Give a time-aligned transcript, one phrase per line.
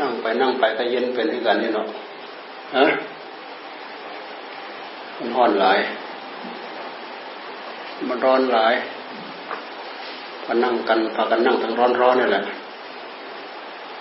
[0.00, 1.86] นั่งไปนั่งไปก็เย็นเป็นที่กันนี่เนาะ
[2.76, 2.84] ฮะ
[5.16, 5.78] มันร้อนหลาย
[8.08, 8.74] มันร้อนหลาย
[10.44, 12.42] พอนั่งกันพากันนั่งทั้งร้อนร้อนนี่แหละ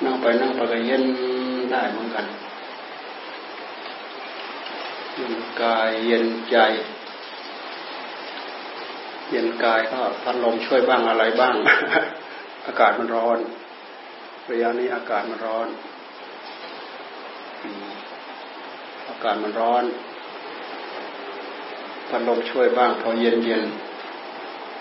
[0.04, 1.04] นั่งไปนั่งไปก็เย็น
[1.72, 2.26] ได้เหมือนกัน
[5.62, 6.58] กายเย็นใจ
[9.30, 11.56] เย็นกายก็พัดลมช่วยบ้างอะไรบ้าง
[12.66, 13.40] อากาศมันร้อน
[14.50, 15.68] ระยะนี้อากาศมันร้อน
[19.10, 19.84] อากาศมันร้อน
[22.10, 23.64] พัดลมช่วยบ้าง พอเย็นเย็น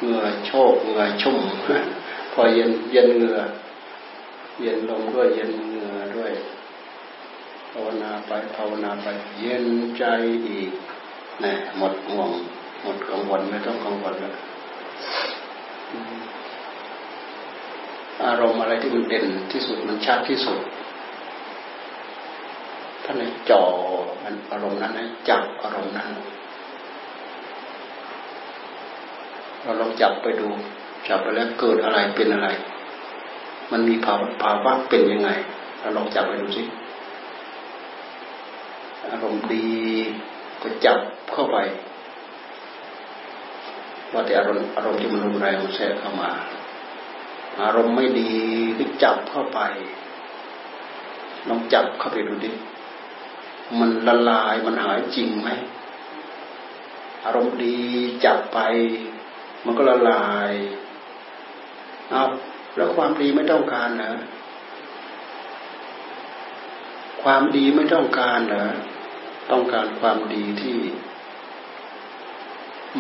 [0.00, 1.38] เหงื่อโชกเหงื่อชุ่ม
[2.33, 3.41] พอเย็นเย็นเหงื่อ
[4.60, 6.33] เย็นลมด้วยเย็นเหงื่อด้วย
[7.72, 9.06] ภาวนาไปภาวนาไป
[9.41, 9.66] เย็น
[9.98, 10.05] ใจ
[10.48, 10.70] อีก
[11.44, 12.30] นี่หมดห่วง
[12.87, 14.34] มดกังวลไม่ต้องกังวลแล้ว
[18.25, 20.61] อารมณ์อะไรที่มันเด่นที่สุดมันชัดที่สุด
[23.05, 23.62] ท่านจ่อ
[24.23, 26.09] มันอารมณ์นั้นให้จับอารมณ์นั้น
[29.62, 30.48] เราลองจับไปดู
[31.09, 32.48] จับไปแล้วเกิดอะไรเป็นอะไร
[33.73, 35.31] มันมีภาวะภาวะเป็นยังไง
[35.81, 36.62] เราลองจับไปดูสิ
[39.11, 39.69] อารมณ์ดี
[40.62, 40.98] ก็จับ
[41.33, 41.59] เข้าไป
[44.17, 46.31] ว่าแต่อารมณ์อารมณ์ที่มันรุนแรงมันแทรกเข้ามา
[47.62, 48.33] อารมณ์ไม่ดี
[48.78, 49.61] ก็จับเข้าไป
[51.48, 52.50] ลองจับเข้าไปดูดิ
[53.78, 55.50] มันละลายมันหายจริงไหม
[57.25, 57.78] อารมณ์ดี
[58.25, 58.58] จับไป
[59.64, 60.53] มันก็ละลาย
[62.11, 62.23] เอา
[62.77, 64.12] แล้วความดีไม่ต้องการเหรอ
[67.23, 68.67] ความดีไม่ต้องการเหรอ
[69.51, 70.77] ต้องการความดีที่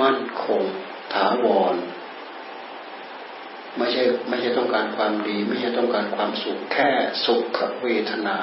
[0.00, 0.64] มั่นคง
[1.16, 1.74] ถาวร
[3.76, 6.90] ไม่ใช่ไม่ใช่ต้องการความดี ไม่ใช่ต้องการความสุขแค่
[7.26, 8.38] สุขเวทนา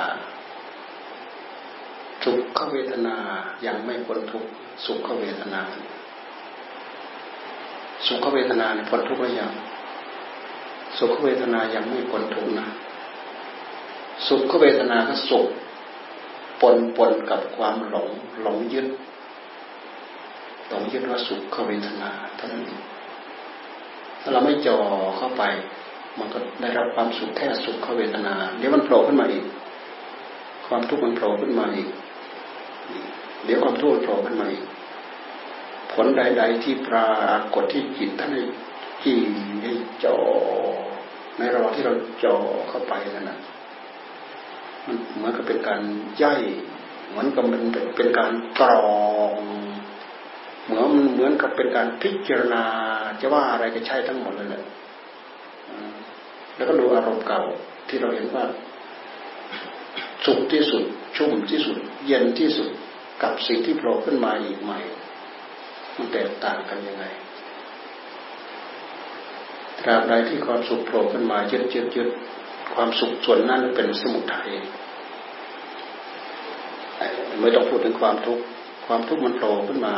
[2.24, 3.16] สุขเวทนา
[3.66, 4.44] ยังไม่พ้นทุก
[4.86, 5.62] สุขเวทนา
[8.08, 9.52] สุขเวทนาเนี่ยพ้นทุกหรือยัง
[10.98, 12.68] สุขเวทนายังไม่พ้นทุกนะ
[14.28, 15.48] สุขเวทนาก็สุข
[16.62, 18.10] ปนปนกับความหลง
[18.42, 18.88] หลงยึด
[20.74, 22.64] หลงยึดว่าสุขเวทนาเท่านั้น
[24.22, 24.78] ถ้าเราไม่จ่อ
[25.18, 25.44] เข้าไป
[26.20, 29.46] มันก็ได้รับความสุขแค่สุขเวทนา เดี๋ยวมันโผล่ขึ้นมาอีก
[30.68, 31.90] ความทุกข์มันโผล่ขึ้นมาอีก
[33.46, 34.64] เดี๋ยวความทุกข์โผล่ขึ้นมาอีก
[35.94, 37.10] ผลใด ๆ ที่ปรา
[37.54, 38.42] กฏที่จิตท่านให้
[39.04, 39.16] จี
[39.62, 39.74] ให้
[40.04, 40.18] จ่อ
[41.38, 42.36] ในระหว่างที่เราจ่อ
[42.70, 43.40] เข้าไปนั่นนะ
[44.86, 45.82] มันเหมือนกับเป็นการ
[46.22, 46.42] ย่อย
[47.10, 47.64] เหมือนกับเป็น
[47.98, 48.86] เป็นการตรอ
[49.36, 49.38] ง
[50.66, 52.64] เหมือนเหมือนกับเป็นการพิจารณา
[53.22, 54.64] จะว่าอะไรก็ใช่ทั้งหมดเลยแหละ
[56.56, 57.42] แล้วก็ดูอารมณ์เก่า
[57.88, 58.46] ที่เราเห็นว่า
[60.26, 60.84] สุขที่สุด
[61.18, 62.70] ชุ่มที่สุด เย็นที่สุด
[63.24, 64.80] กับสิ่งที่โผล่ขึ้นมาอีกใหม่
[65.98, 67.06] มันแตกต่างกันยังไง
[69.80, 72.10] ตราบใดที่ความสุขโผล่ขึ้นมายึดยึดยึด
[72.76, 74.50] ความสุขส่วนนั้นเป็นสมุทัย
[77.40, 78.44] ไม่ต้องพูดถึงความทุกข์
[78.88, 79.96] ความทุกข์มันโผล่ขึ้นมา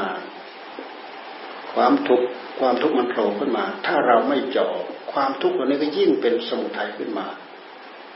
[1.75, 2.25] ความทุกข์
[2.59, 4.67] ความทุกข์มันโผล่ขึ้นมา ถ้าเราไม่จ่อ
[5.13, 7.27] ความทุกข์ตัวนี้ก็ยิ่งเป็นสมุทัยขึ้นมา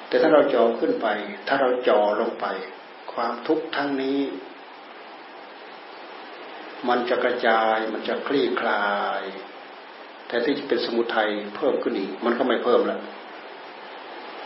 [0.07, 1.07] แต่ถ้าเราจ่อขึ้นไป
[1.47, 2.45] ถ้าเราจ่อลงไป
[3.13, 4.19] ความทุกข์ทั้งนี้
[6.89, 8.89] มันจะกระจายมันจะคลี่คลา
[9.21, 9.23] ย
[10.27, 13.01] แต่ที่จะเป็นสมุทัยเพิ่มขึ้นอีก มันก็ไม่เพิ่มแล้ว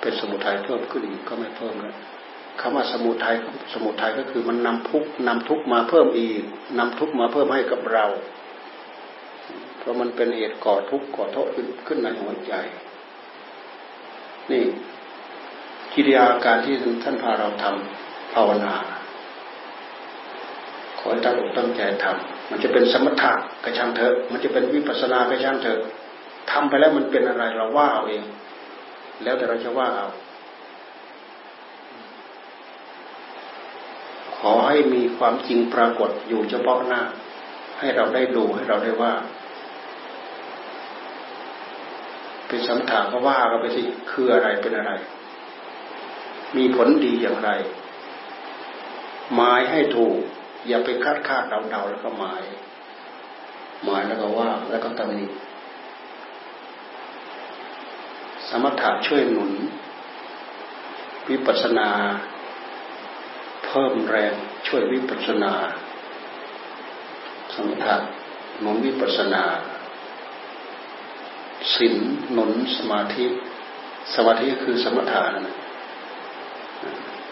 [0.02, 1.96] เป็นสมุทัยเพิ่มขึ้นอีกก็ไม่เพิ่มแล้ว
[2.60, 3.36] คำว่าสมุทัย
[3.74, 6.42] สมุทัยก็คือมันนำทุกนำทุกมาเพิ่มอีก
[6.80, 8.06] นำทุกมาเพิ่มให้กับเรา
[9.84, 12.54] เพราะมันเป็นเหตุก่อทุกข์ก่อโทษขึ้นขึ้นในหัวใจ
[14.52, 14.64] นี่
[15.94, 18.74] กิริยาการที่ท่านพาเราทำภาวนา
[21.00, 23.32] ขอตั้งอกตั้งใจทำมันจะเป็นสมถะ
[23.64, 25.80] กระช่างเถอะมันจะเป็นวิปัสสนากระช่างเถอะ
[26.52, 28.24] ทำไปแล้วมันเป็นอะไรเราว่าเอาเอง
[29.24, 30.08] แล้วแต่เราจะว่าเอา
[34.38, 37.02] ขอให้มีความจริงปรากฏอยู่เฉพาะหน้า
[37.80, 39.14] ให้เราได้ดูให้เราได้ว่า
[42.54, 44.92] เป็นสมถะก็ว่ากันไปสิคืออะไรเป็นอะไร
[46.58, 47.50] มีผลดีอย่างไร
[49.36, 50.18] หมายให้ถูก
[50.68, 52.44] อย่าไปคาดคาดเดาเดาแล้วก็หมาย
[53.86, 55.26] หมายแล้วก็ว่าแล้วก็ตำหนิ
[58.50, 59.52] สมถะช่วยหนุน
[61.30, 61.90] วิปัสนา
[63.66, 64.34] เพิ่มแรง
[64.68, 65.54] ช่วยวิปัสนา
[67.56, 67.96] สมถะ
[68.62, 69.44] หนุนวิปัสนา
[71.76, 71.96] ศีล
[72.32, 73.26] หนุนสมาธิ
[74.16, 75.56] สมาธิคือสมถะนะ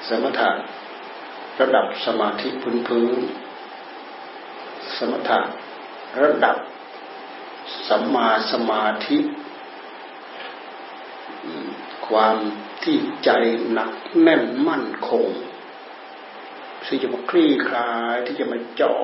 [0.08, 0.50] สมถะ
[1.60, 3.18] ระดับสมาธิพื้นพื้น
[4.98, 5.40] สมถะ
[6.22, 6.58] ระดับ
[7.88, 9.18] สัมมาสมาธิ
[12.08, 12.38] ความ
[12.84, 13.30] ที่ใจ
[13.72, 13.92] หนัก
[14.22, 15.26] แน่นมั่นคง
[16.86, 18.96] ที่จะมาคลี่คลายที่จะมาจ่อ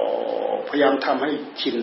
[0.68, 1.32] พยายามทำให้
[1.62, 1.78] ชิน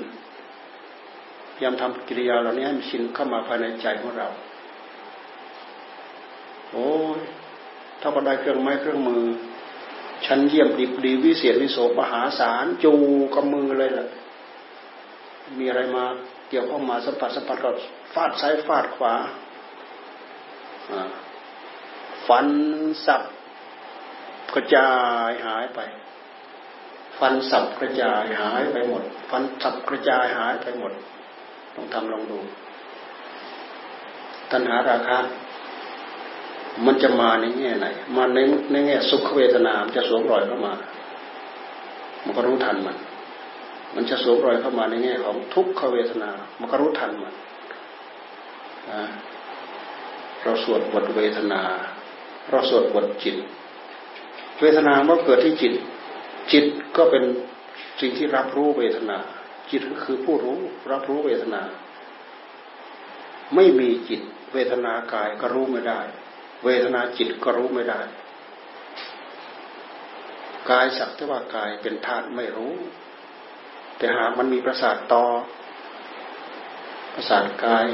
[1.55, 4.29] พยายามทำกิริยาเหล่านี้ให้มันชินเข้ามาภายในใจของเรา
[6.73, 7.21] โอ้ย
[8.01, 9.25] ถ้าพอไดเครื่องไม้เครื่องมือ
[10.27, 12.93] ชั้นเยี่ยมดีดีวิเศษวิโสมหาศาลจู
[13.35, 14.07] กับมือเลยล่ะ
[15.59, 16.05] มีอะไรมา
[16.49, 17.71] เกี่ยวข้องมาสัมผัสสัมผัสก็
[18.15, 19.15] ฟาดซ้ายฟาดขวา
[22.29, 22.49] ฟัน
[23.07, 23.23] สับ
[24.55, 24.91] กระจา
[25.29, 25.81] ยหายไป
[27.19, 30.93] ฟันสับกระจายหายไปหมด ฟันสับกระจายหายไปหมด
[31.75, 32.39] ลองทำลองดู
[34.51, 35.19] ตัณหาราคะ
[36.87, 37.87] มันจะมาในแง่ไหน
[38.17, 38.39] มาใน
[38.73, 40.73] ในแง่สุขเวทนา มันจะสวมรอยเข้ามา
[42.25, 42.97] มันก็รู้ทันมัน
[43.95, 46.31] มันจะสวมรอยเข้ามาในแง่ของทุกขเวทนา
[46.61, 47.35] มันก็รู้ทันมัน
[50.43, 51.61] เราสวดบทเวทนา
[52.51, 53.37] เราสวดบทจิต
[54.61, 55.75] เวทนาเมื่อเกิดที่จิต
[56.53, 56.65] จิต
[56.97, 57.25] ก็เป็น
[58.01, 59.19] สิ่งที่รับรู้เวทนา
[59.71, 61.63] จิตก็คือผู้รู้รับรู้เวทนา
[63.55, 64.21] ไม่มีจิต
[64.53, 66.01] เวทนากายก็รู้ไม่ได้
[66.65, 68.01] เวทนาจิตก็รู้ไม่ได้
[70.71, 72.75] กายสักแต่ว่ากายเป็นธาตุไม่รู้
[73.99, 75.25] แต่หากมันมีประสาทต่อ
[77.15, 77.85] ประสาทกาย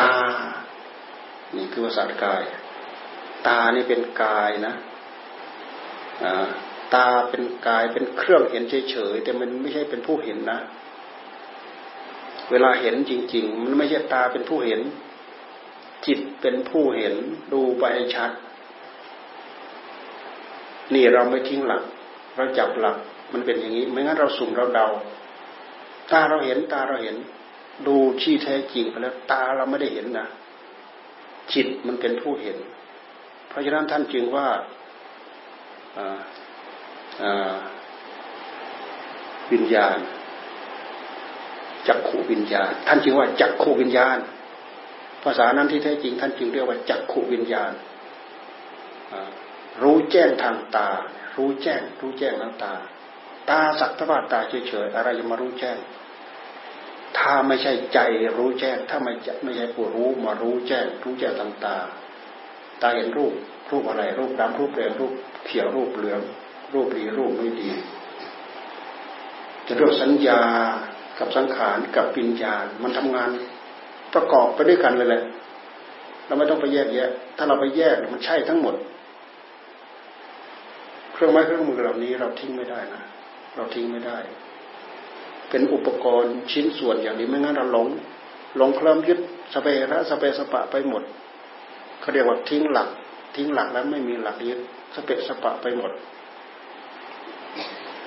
[0.00, 0.14] ตา
[1.56, 2.42] นี่คือประสาทกาย
[3.46, 4.74] ตานี่เป็นกายนะ
[6.24, 6.46] อ่า
[6.94, 10.58] ตาเป็นกายเป็นเครื่องเห็นเฉยๆแต่มันไม่ใช่เป็นผู้เห็นนะ
[12.50, 14.80] เวลาเห็นจริง ๆ มันไม่ใช่ตาเป็นผู้เห็น
[16.06, 17.14] จิตเป็นผู้เห็น
[17.52, 17.84] ดูไป
[18.14, 18.30] ชัด
[20.94, 21.82] นี่เราไม่ทิ้งหลัก
[22.36, 22.96] เราจับหลัก
[23.32, 24.88] มันเป็นอย่างนี้ ไม่งั้นเราสุ่มเราเดา
[26.12, 27.16] ตาเราเห็นตาเราเห็น
[27.86, 30.26] ดูชี้แท้จริงไปแล้ว ตาเราไม่ได้เห็นนะ
[31.52, 32.58] จิตมันเป็นผู้เห็น
[33.48, 34.48] เพราะฉะนั้นท่านจึงว่า
[39.52, 39.98] วิญญาณ
[41.88, 44.18] จักขูวิญญาณ ท่านจึงว่าจักขูวิญญาณ
[45.22, 47.72] ภาษานั้นที่แท้จริง ท่านจึงเรียกว่าจักขูวิญญาณ
[49.82, 50.90] รู้แจ้งทางตา
[51.36, 52.74] รู้แจ้ง รู้แจ้งทางตา
[53.50, 55.78] ตาสักทว่าตาเฉยๆอะไรจะมารู้แจ้ง
[57.18, 57.98] ถ้าไม่ใช่ใจ
[58.38, 59.12] รู้แจ้ง ถ้าไม่
[59.42, 61.76] ไม่ใช่ผู้รู้มารู้แจ้ง รู้แจ้งทางตา
[62.82, 63.32] ตาเห็นรูป
[63.70, 65.12] รูปอะไร รูปดำรูปแดงรูป
[65.46, 66.20] เขียวรูปเหลือง
[66.74, 67.68] รูปดีรูปไม่ดี
[69.66, 70.40] จะเรียกสัญญา
[71.18, 73.30] กับสังขารกับปิญญาณมันทำงาน
[74.14, 75.22] ประกอบไปด้วยกันเลยแหละ
[76.26, 78.74] เราไม่ต้องไปแยกแยะ ถ้าเราไปแยกมันใช่ทั้งหมด
[81.12, 83.02] เครื่องไม้เครื่องมือเหล่านี้เราทิ้งไม่ได้นะ
[83.56, 84.18] เราทิ้งไม่ได้
[85.50, 87.86] เป็นอุปกรณ์ชิ้นส่วนอย่างนี้ไม่งั้นเราหลง
[88.56, 89.18] หลงเคลิ้มยึด
[89.54, 91.02] สเประสเปสปะไปหมด
[92.00, 92.88] เขาเรียกว่าทิ้งหลัก
[93.36, 94.60] ทิ้งหลักแล้วไม่มีหลักยึด
[94.94, 95.90] สเปสปะไปหมด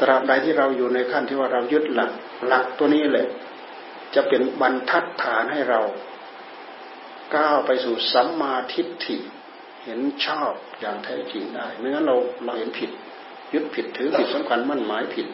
[0.02, 2.12] ตราบใดที่เราอยู่ในขั้นที่ว่าเรายึดหลัก
[2.48, 3.28] หลักตัวนี้แหละ
[4.16, 5.82] จะเป็นบรรทัดฐานให้เรา
[7.36, 9.18] ก้าวไปสู่สัมมาทิฏฐิ
[9.84, 12.16] เห็นชอบอย่างแท้จริงได้ไม่งั้นเรา
[12.46, 12.92] เราเห็นผิด
[13.54, 15.28] ยึดผิดถือผิดสำคัญมั่นหมายผิด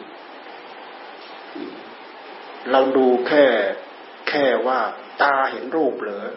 [2.70, 3.44] เราดูแค่
[4.28, 4.80] แค่ว่า
[5.22, 6.28] ตาเห็นรูปเหรอ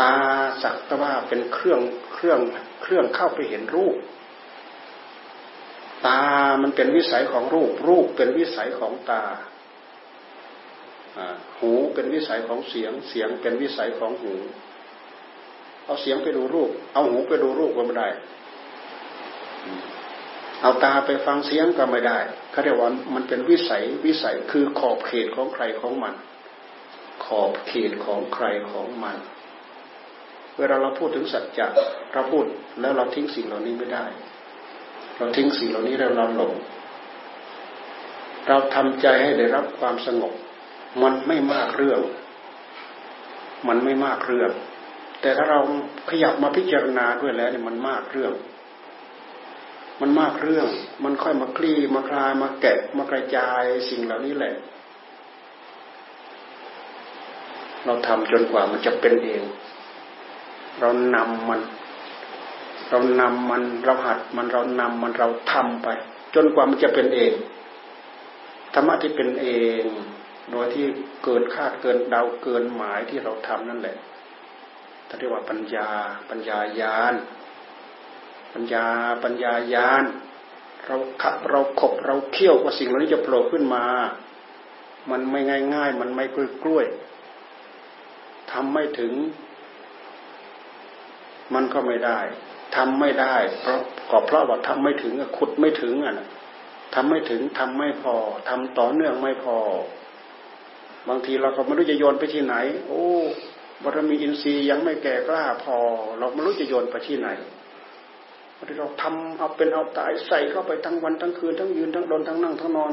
[0.00, 0.14] ตา
[0.62, 1.80] สักแต่ว่าเป็นเครื่อง
[2.12, 2.40] เครื่อง
[2.82, 3.96] เครื่องเข้าไปเห็นรูป
[6.06, 6.22] ตา
[6.62, 9.22] มันเป็นวิสัยของรูป รูปเป็นวิสัยของตา
[11.58, 14.34] หูเป็นวิสัยของเสียง เสียงเป็นวิสัยของหู
[15.84, 18.08] เอาเสียงไปดูรูป เอาหูไปดูรูปก็ไม่ได้
[20.62, 22.18] เอาตาไปฟังเสียงก็ไม่ได้
[22.50, 26.14] เขาเรียกว่ามันเป็นวิสัย วิสัยคือขอบเขตของใครของมัน
[27.24, 29.18] ขอบเขตของใครของมัน
[30.58, 31.66] เวลาเราพูดถึงสัจจะ
[32.12, 32.44] เราพูด
[32.80, 34.04] แล้วเราทิ้งสิ่งเหล่านี้ไม่ได้
[35.20, 36.52] เราทิ้งสิ่งเหล่านี้แล้วเราหลง
[38.48, 40.32] เราทำใจให้ได้รับความสงบ
[41.02, 42.00] มันไม่มากเรื่อง
[43.68, 44.50] มันไม่มากเรื่อง
[45.20, 45.60] แต่ถ้าเรา
[46.10, 48.32] ขยับมาพิจารณาด้วยแล้วเนี่ยมันมากเรื่อง
[50.00, 50.66] มันมากเรื่อง
[51.04, 54.54] มันค่อยมาคลี่มาคลายมาแกะมากระจายสิ่งเหล่านี้แหละ
[57.84, 59.42] เราทำจนกว่ามันจะเป็นเอง
[60.80, 61.60] เรานำมัน
[62.90, 65.88] เรานำมันเราหัดมันเรานำมันเราทำไป
[66.34, 67.32] จนกว่ามันจะเป็นเอง
[68.74, 69.48] ธรรมะที่เป็นเอ
[69.82, 69.84] ง
[70.50, 70.86] โดยที่
[71.24, 73.96] เกินคาดเกินเดาเกินหมายที่เราทำนั่นแหละ
[75.08, 75.88] ท่านเรียกว่าปัญญา
[76.30, 77.14] ปัญญายาน
[78.52, 78.86] ปัญญา
[79.24, 80.04] ปัญญายาน
[80.86, 83.84] เราขับเราขบเราเคี่ยวว่าสิ่งเหล่านี้จะโผล่ขึ้นมา
[85.10, 86.86] มันไม่ง่ายง่ายมันไม่กล้วยกล้วย
[88.52, 89.12] ทำไม่ถึง
[91.54, 92.18] มันก็ไม่ได้
[92.76, 96.14] ทำไม่ได้ เพราะก็เพราะว่าทำไม่ถึงขุดไม่ถึงอะ
[96.94, 98.14] ทำไม่ถึงทำไม่พอ
[98.48, 99.56] ทำต่อเนื่องไม่พอ
[101.08, 102.54] บางทีเราก็ไม่รู้จะโยนไปที่ไหน
[102.86, 103.04] โอ้
[103.82, 105.76] บารมีอินทรีย์ยังไม่แก่กล้าพอ
[106.18, 107.28] เราไม่รู้จะโยนไปที่ไหน
[108.68, 112.92] ที่เราทำเอาเป็นเอาตายใส่เข้าไปทั้งวันทั้งคืนทั้งยืนทั้งเดินทั้งนั่งทั้งนอน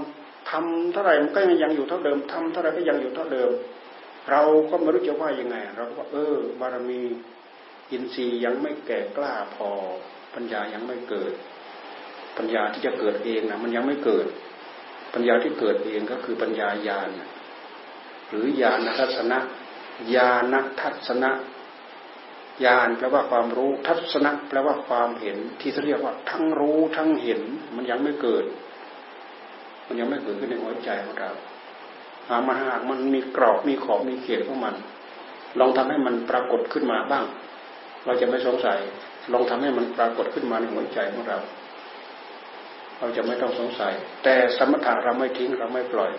[0.51, 3.49] ทำเท่าไหร่มันก็ยังอยู่เท่าเดิมทำเท่าไหร่ก็ยังอยู่เท่าเดิม
[4.31, 7.01] เราก็ไม่รู้จะว่ายังไง เราก็เออบารมี
[7.91, 9.69] อินทรีย์ยังไม่แก่กล้าพอ
[10.33, 11.33] ปัญญายังไม่เกิด
[12.37, 14.27] ปัญญาที่จะเกิดเองนะมันยังไม่เกิด
[15.13, 17.09] ปัญญาที่เกิดเองก็คือปัญญาญาณ
[18.29, 19.39] หรือญาณทัศนะ
[20.15, 21.31] ญาณทัศนะ
[22.65, 27.41] ญาณแปลว่าความรู้ทัศนะแปลว่าความเห็นที่เรียกว่าทั้งรู้ทั้งเห็น
[27.75, 28.45] มันยังไม่เกิด
[29.87, 31.31] มันยังไม่เกิดขึ้นในหัวใจของเรา
[32.27, 34.75] หามาหากมันมีกรอบมีขอบมีเขตของมัน
[35.59, 37.25] ลองทำให้มันปรากฏขึ้นมาบ้าง
[38.07, 38.79] เราจะไม่สงสัย
[39.33, 41.39] ลองทำให้มันปรากฏขึ้นมาในหัวใจของเรา
[42.99, 46.11] เราจะไม่ต้องสงสัย แต่สมถะเราไม่ทิ้งเราไม่ปล่อย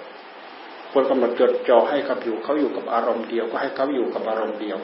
[0.90, 4.78] ควรกำหนดจดจ่อให้เขาอยู่เขาอยู่กับอารมณ์เดียว ก็ให้เขาอยู่กับอารมณ์เดียว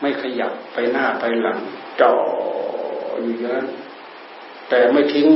[0.00, 1.58] ไม่ขยับไปหน้าไปหลัง
[2.00, 2.14] จ่อ
[3.22, 3.68] อยู่อย่างนั้น
[4.68, 5.28] แต่ไม่ทิ้ง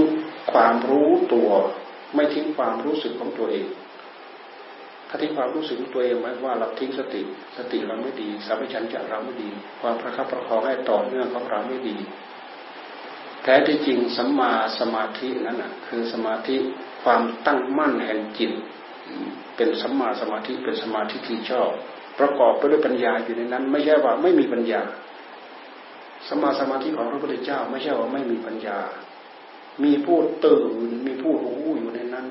[0.53, 1.51] ความรู้ตัว
[2.15, 3.67] ไม่ทิ้งความรู้สึกของตัวเอง
[5.15, 7.23] ถ้าทิ้งความรู้สึกตัวเองหมว่าเราทิ้งสติ
[7.57, 9.49] สติเราไม่ดีสัมผัสัญญะเราไม่ดี
[9.81, 11.97] ความประคับประคองให้ต่อเนื่องของเราไม่ดี
[13.43, 16.57] แท้ที่จริงสัมมาสมาธินั้นนะคือสมาธิ
[17.03, 18.53] ความตั้งมั่นแห่งจิต
[19.57, 21.71] เป็นสัมมาสมาธิเป็นสมาธิที่ชอบ
[22.19, 24.81] ประกอบไปด้วยปัญญาอยู่ในนั้น ไม่ใช่ว่าไม่มีปัญญา
[26.29, 28.79] สมาสมาธิของพระพุทธเจ้าไม่ใช่ว่าไม่มีปัญญา
[29.85, 30.73] มีผู้ตื่น
[31.07, 32.27] มีผู้รู้อยู่ในนั้น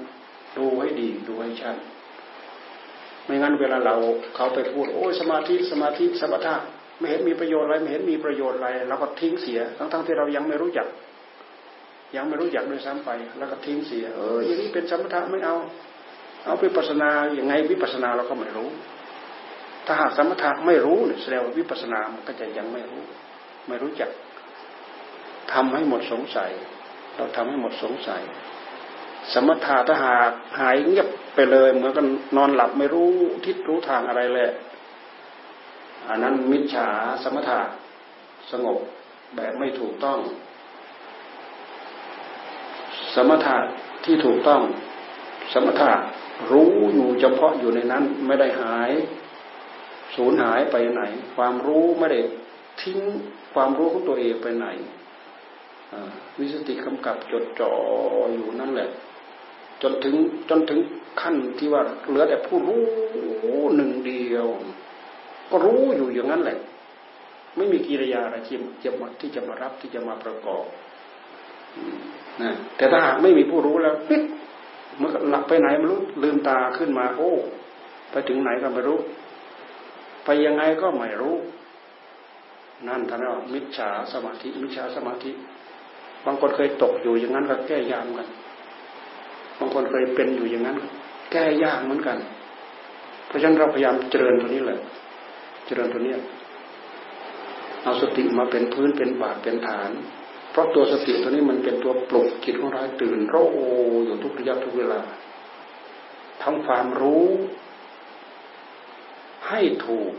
[0.57, 1.75] ดูให้ดีดูให้ชัด
[3.25, 3.95] ไม่งั้นเวลาเรา
[4.35, 6.55] เขาไปพูดโอ้ยสมาธิสมาธิสมถะ
[6.97, 10.87] ไม่เห็นมีประโยชน์อะไรไม่เห็นมีประโยชน์อะไรเราก็ทิ้งเสียทั้งๆที่เรายังไม่รู้จัก
[12.15, 15.55] ยังไม่รู้จักด้วยซ้ำไป แล้วก็ทิ้งเสีย เอออย่างนี้เป็นสมถะไม่เอา
[16.45, 18.69] เอาไปปัสนาอย่างไงวิปัสนาเราก็ไม่รู้
[19.85, 23.01] ถ้าหากสมถะไม่รู้เนี่ยแสดงว่าวิปัสนามันก็จะยังไม่รู้
[23.67, 24.09] ไม่รู้จัก
[25.53, 26.51] ทำให้หมดสงสัย
[27.15, 28.21] เราทำให้หมดสงสัย
[29.33, 33.09] สมถะถ้าหากหายเงียบไปเลยเหมือนกันนอนหลับไม่รู้
[33.45, 34.51] ทิศรู้ทางอะไรเลย
[36.09, 36.89] อันนั้นมิจฉา
[37.23, 37.59] สมถะ
[38.51, 38.79] สงบ
[39.35, 40.19] แบบไม่ถูกต้อง
[43.15, 43.57] สมถะ
[44.05, 44.61] ที่ถูกต้อง
[45.53, 45.91] สมถะ
[46.51, 48.91] รู้อยู่เฉพาะอยู่ในนั้นไม่ได้หาย
[50.15, 51.01] สูญหายไปไหน
[51.35, 52.19] ความรู้ไม่ได้
[52.81, 52.99] ทิ้ง
[53.53, 54.67] ความรู้ของตัวเองไปไหน
[56.39, 57.73] วิสติกำกับจดจ่อ
[58.33, 58.89] อยู่นั่นแหละ
[59.83, 60.15] จนถึง
[60.49, 60.79] จนถึง
[61.21, 62.81] ขั้นที่ว่าเหลือแต่ผู้รู้
[63.75, 64.47] หนึ่งเดียว
[65.49, 66.57] ก็รู้อยู่อย่างนั้นแหละ
[67.55, 70.65] ไม่มีกิริยาอะไรที่จะมาที่จะมารับที่จะมาประกอบ
[72.41, 74.21] นะแต่ถ้าหากไม่มีผู้รู้แล้วปิด
[74.97, 77.31] เมื่อหลับไปไหนไม่รู้ลืมตาขึ้นมา โอ้
[78.11, 78.97] ไปถึงไหนก็ไม่รู้
[80.25, 81.35] ไปยังไงก็ไม่รู้
[82.87, 85.31] นั่นท่านว่ามิจฉาสมาธิมิจฉาสมาธิ
[86.25, 88.29] บางคนเคยตกอยู่อย่างนั้นก็แก้ยากกัน
[89.59, 90.77] บางคนเคยเป็นอยู่อย่างนั้น
[91.31, 92.17] แก้ยากเหมือนกัน
[93.27, 94.79] เพราะฉะนั้นเราพยายามเจริญตัวนี้แหละ
[95.65, 96.13] เจริญตัวนี้
[97.83, 99.91] เอาสติมาเป็นพื้นเป็นบาทเป็นฐาน
[100.51, 103.35] เพราะตัวสติตัวนี้มันเป็นตัวปลุกจิตของเราตื่นโร
[104.05, 104.99] อยู่ทุกระยะทุกเวลา
[106.43, 107.25] ทำความรู้
[109.49, 110.11] ให้ถูก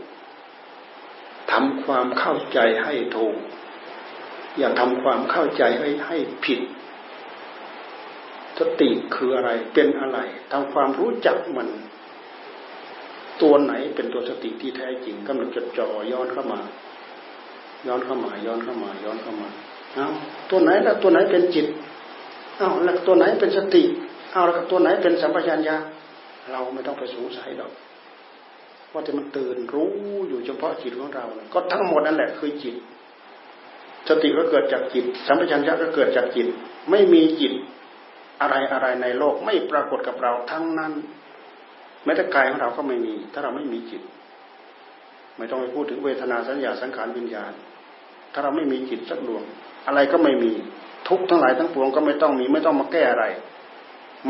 [1.51, 3.35] ทำความเข้าใจให้ถูก
[4.57, 6.59] อย่าทำความเข้าใจให้ให้ผิด
[8.59, 10.19] สติคืออะไรเป็นอะไร
[10.51, 11.69] ทำความรู้จักมัน
[13.41, 16.59] ตัวไหนเป็นตัวสติที่แท้จริงกำลังจดจ่อย้อนเข้ามา
[17.87, 19.49] ย้อนเข้ามา ย้อนเข้ามา ย้อนเข้ามา
[19.93, 20.07] เอา
[20.49, 21.67] ตัวไหนล้วตัวไหนเป็นจิต
[22.57, 23.83] เอาแล้วตัวไหนเป็นสติ
[24.33, 25.77] เอาแล้วตัวไหนเป็นสัมปชัญญะ
[26.51, 27.71] เราไม่ต้องไปสงสัยหรอก
[28.91, 29.91] ว่าจะมันตื่นรู้
[30.29, 32.75] อยู่เฉพาะจิตของเรา ก็ทั้งหมดนั่นแหละคือจิต
[34.09, 36.47] สติก็เกิดจากจิต สัมปชัญญะก็เกิดจากจิต
[36.89, 37.53] ไม่มีจิต
[38.41, 40.93] อะไรอะไรในโลกไม่ปรากฏกับเราทั้งนั้น
[42.03, 44.01] แม้แต่กายของเราก็ไม่มี ถ้าเราไม่มีจิต
[45.37, 47.53] ไม่ต้องไปพูดถึงเวทนาสัญญาสังขารวิญญาณ
[48.33, 49.43] ถ้าเราไม่มีจิตสักดวง
[49.87, 50.51] อะไรก็ไม่มี
[51.07, 53.25] ทุกทั้งหลายทั้งปวงก็ไม่ต้องมีไม่ต้องมาแก้อะไร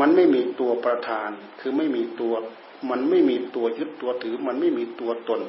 [0.00, 2.34] มันไม่มีตัวประธาน คือไม่มีตัว
[2.90, 5.40] มันไม่มีตัวยึดตัวถือ มันไม่มีตัวตน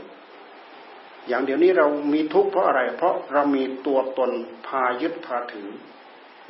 [1.28, 4.32] อย่างเดี๋ยวนี้เรามีทุกข์เพราะอะไร เพราะเรามีตัวตน
[4.68, 5.70] พายึดพาถือ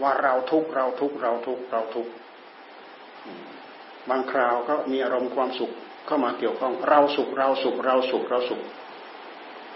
[0.01, 2.11] ว่าเราทุกข์เราทุกข์เราทุกข์เราทุกข์
[4.09, 5.71] บางคราวก็มีอารมณ์ความสุข
[6.05, 8.61] เข้ามาเกี่ยวข้อง เราสุขเราสุขเราสุขเราสุข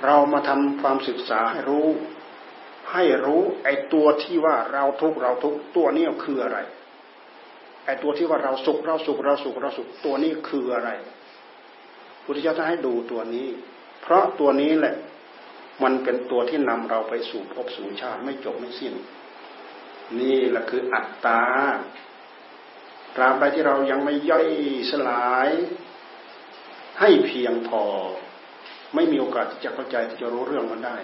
[0.06, 1.88] เรามาทำความศึกษาให้รู้
[2.92, 6.60] ให้รู้ไอ้ตัวที่ว่าเราทุกข์เราทุกข์ตัวนี้คืออะไร
[7.86, 10.90] ไอ้ตัวที่ว่าเราสุขเราสุขเราสุขเราสุขตัวนี้คืออะไร
[12.24, 13.48] พุทธเจ้าท่านให้ดูตัวนี้
[14.02, 14.96] เพราะตัวนี้แหละ
[15.84, 18.94] มันเป็นตัวที่นำเราไปสู่ภพสู่ชาติไม่จบไม่สิ้น
[20.20, 21.44] นี่แหละคืออัตตา
[23.16, 24.48] ตราบใดที่เรายังไม่ย่อย
[24.92, 25.50] สลาย
[27.00, 27.84] ให้เพียงพอ
[28.96, 30.98] ไม่มีโอกาสที่จะเข้าใจที่จะรู้เรื่องมันได้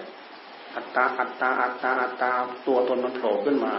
[0.76, 2.30] อัตตาอัตตาอัตตาอัตตา
[2.66, 3.74] ตัวตนมันโผล่ขึ้นมา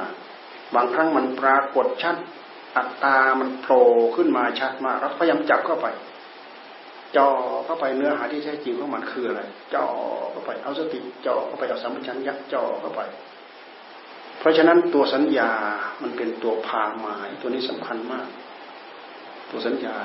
[0.76, 2.16] บางครั้งมันปรากฏชัด
[2.78, 5.88] อัตตามันโผล่ขึ้นมาชัดมากเราพยายามจับเข้าไป
[7.18, 7.30] จ่อ
[7.66, 9.42] เข้าไปเนื้อหาที่แท้จริงของมันคืออะไร
[9.76, 9.88] จ่อ
[10.32, 13.02] เข้าไปเอาสติจ่อเข้าไปเอาสัมผัสัญญาจ่อเข้าไป
[14.40, 15.52] เพราะฉะนั้นตัวสัญญา
[16.02, 18.28] มันเป็นตัวพาหมาย ตัวนี้สำคัญมาก
[19.52, 19.98] ตัวสัญญา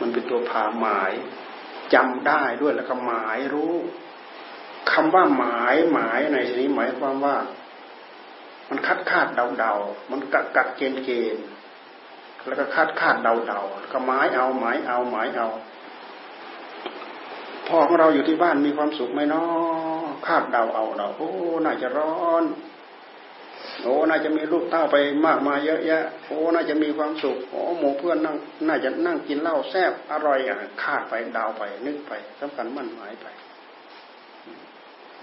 [0.00, 1.12] มันเป็นตัวพาหมาย
[1.94, 3.74] จำได้ด้วยแล้วก็หมายรู้
[4.92, 7.36] คำว่าหมายหมายในที่นี้หมายความว่า
[8.70, 9.74] มันคัดคาดเดาเดา
[10.10, 11.44] มันกัดกัดเกณฑ์เกณฑ์
[12.46, 13.60] แล้วก็คาดคาดเดาเดา
[13.92, 15.48] ก็หมายเอาหมายเอาหมายเอา
[17.68, 21.30] พ่อของเราอยู่ที่บ้านมีความสุขไหมเนาะคาดเดาเอาเดาโอ้
[21.64, 22.44] น่าจะร้อน
[23.82, 28.36] โอ้น่าจะมีลูกเต้าไปมากมายเยอะแยะ โอ้น่าจะมีความสุข โอ้หมู่เพื่อนนั่ง
[28.68, 33.26] น่าจะนั่งกินเหล้าแซ่บอร่อยอะคาดไปดาวไปนึกไปสำคัญมั่นหมายไป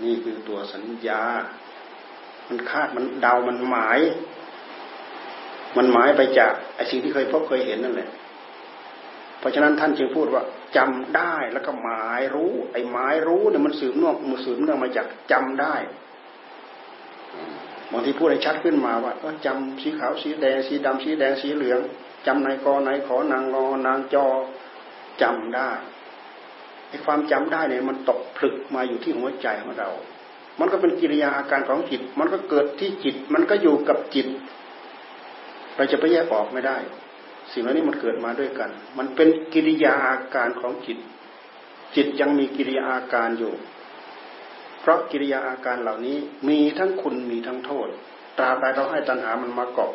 [0.03, 1.23] นี่คือตัวสัญญา
[2.47, 3.99] มันคาดมันเดามันหมาย
[5.77, 8.09] มันหมายไปจากไอ้สิ่งที่เคยพบเคยเห็นนั่นแหละ
[9.39, 10.43] เพราะฉะนั้นท่านจึงพูดว่า
[10.77, 15.75] จำได้แล้วก็หมายรู้ ไอ้หมายรู้เนี่ยมันสืบนอกมันสืบเนื่องมาจากจำได้
[17.91, 21.79] บางทีพูดให้ชัดขึ้นมาว่าก็จำสีขาวสีแดงสีดำสีแดงสีเหลือง
[22.27, 24.27] จำนายกนายขอนางงอนางจอ
[25.21, 25.69] จำได้
[26.89, 29.89] ไอ้ความจำได้เนี่ยมันตกผลึกมาอยู่ที่หัวใจของเรา
[30.59, 34.27] มันก็เป็นกิริยาอาการของจิต มันก็เกิดที่จิต มันก็อยู่กับจิต
[35.75, 36.77] เราจะไปแยกออกไม่ได้
[37.51, 40.97] สิ่งเหล่านี้มันเกิดมาด้วยกัน มันเป็นกิริยาอาการของจิต
[41.95, 43.53] จิตยังมีกิริยาอาการอยู่
[44.91, 47.87] ราะกิริยาอาการเหล่านี้มีทั้งคุณมีทั้งโทษ
[48.37, 49.91] ตราบใดเราให้ตัณหามันมาเกาะ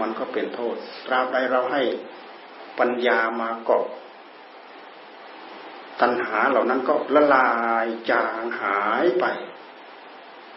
[0.00, 1.82] มันก็เป็นโทษ ตราบใดเราให้
[2.78, 3.86] ปัญญามาเกาะ
[6.00, 7.48] ตัณหาเหล่านั้นก็ละลา
[7.84, 9.26] ยจางหายไป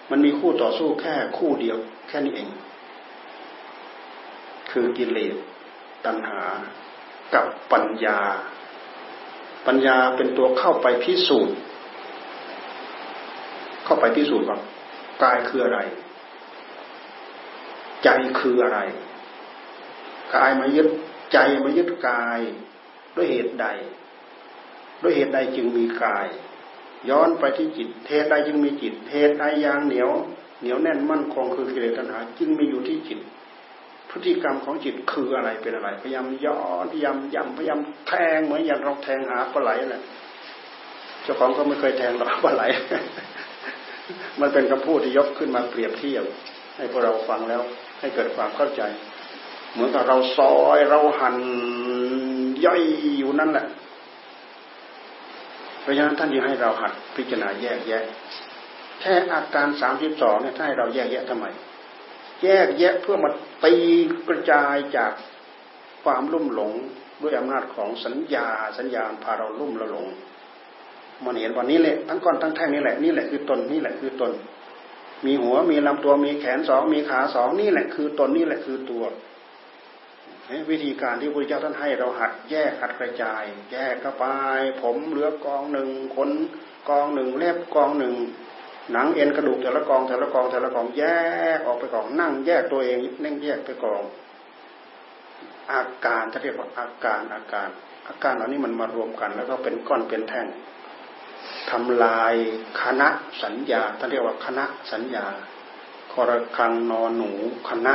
[0.09, 2.49] มันมีคู่ต่อสู้แค่คู่เดียวแค่นี้เอง
[4.71, 5.35] คือกิเลส
[6.05, 6.41] ตัณหา
[7.33, 8.19] กับปัญญา
[9.67, 14.59] ปัญญาเป็นตัวเข้าไปพิสูจน์าไปพิสูจน์ว่า
[15.23, 15.79] กายคืออะไร
[18.03, 18.79] ใจคืออะไร
[20.35, 20.87] กายมายึด
[21.33, 22.39] ใจมายึดกาย
[23.15, 23.67] ด้วยเหตุใด
[25.01, 26.27] ด้วยเหตุใดจึงมีกาย
[27.09, 30.09] ย้อนไปที่จิตเหตุใดจึงมีจิตเหตุใดยางเหนียว
[30.61, 33.19] เหนียวแน่นมั่นคงคือกิเลสตัณหาจึงมีอยู่ที่จิต
[34.09, 40.03] พฤติกรรมของจิตคืออะไรเป็นอะไร พยายามย้อนพยายามย้ำพยายามแทงเหมือนอย่างเราแทงหาปลาไหลแหละ
[41.23, 42.63] เจ้าของก็ไม่เคยแทงหรอกปลาไหล
[44.41, 46.23] มันเป็นคำพูดที่ยกขึ้นมาเปรียบเทียบ
[46.77, 47.61] ให้พวกเราฟังแล้ว
[47.99, 48.81] ให้เกิดความเข้าใจ
[49.73, 51.37] เหมือนกับเราซอยเราหั่น
[52.65, 52.81] ย่อย
[53.17, 53.67] อยู่นั่นแหละ
[55.81, 58.03] เพราะฉะนั้นท่านยังให้เราหัดพิจารณาแยกแยะ
[59.01, 61.45] แค่อาการสามสิบสองเนี่ยถ้าให้เราแยกแยะทำไม
[62.43, 63.29] แยกแยะเพื่อมา
[63.65, 63.75] ตี
[64.27, 65.11] กระจายจาก
[66.03, 66.71] ความลุ่มหลง
[67.21, 70.07] ด้วยอำนาจของสัญญาสัญญาพาเราลุ่มเราหลง
[71.23, 74.31] มันเห็นว่านี้แหละทั้งก้อนทั้งแท่งนี่แหละนี่แหละคือตนนี่แหละคือตน
[75.25, 79.03] มีหัวมีลำตัวมีแขนสองมีขาสองนี่แหละคือตนนี่แหละคือตัว
[80.69, 86.29] วิธีการที่พระพุทธเจ้าท่านให้เราหัดแยกหัดกระจาย แยกกระปาย ผมเหลือกองหนึ่งขน
[86.89, 88.15] กองหนึ่งเล็บกองหนึ่ง
[88.91, 91.03] หนังเอ็นกระดูกแต่ละกองแต่ละกองแต่ละกองแย
[91.57, 94.03] กออกไปกองนั่งแยกตัวเองนั่งแยกไปกอง
[95.71, 97.69] อาการถ้าเรียกว่าอาการอาการ
[98.07, 100.47] อาการเหล่านี้มันมารวมกัน แล้วก็เป็นก้อนเป็นแท่ง
[101.71, 102.33] ทำลาย
[102.81, 103.07] คณะ
[103.43, 105.25] สัญญาท่านเรียกว่าคณะสัญญา
[106.11, 107.31] คอระคังนอนหนู
[107.69, 107.93] คณะ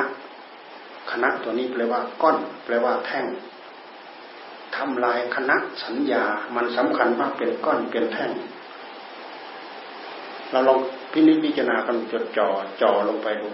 [1.11, 3.27] คณะตัวนี้แปลว่าก้อน แปลว่าแท่ง
[4.77, 6.25] ทำลายคณะสัญญา
[6.57, 8.33] มันสำคัญมากเป็นก้อนเป็นแท่ง
[10.51, 10.79] เราลอง
[11.13, 12.49] พินิจพิจารณากันจดจ่อ
[12.81, 13.49] จ่อลงไปดู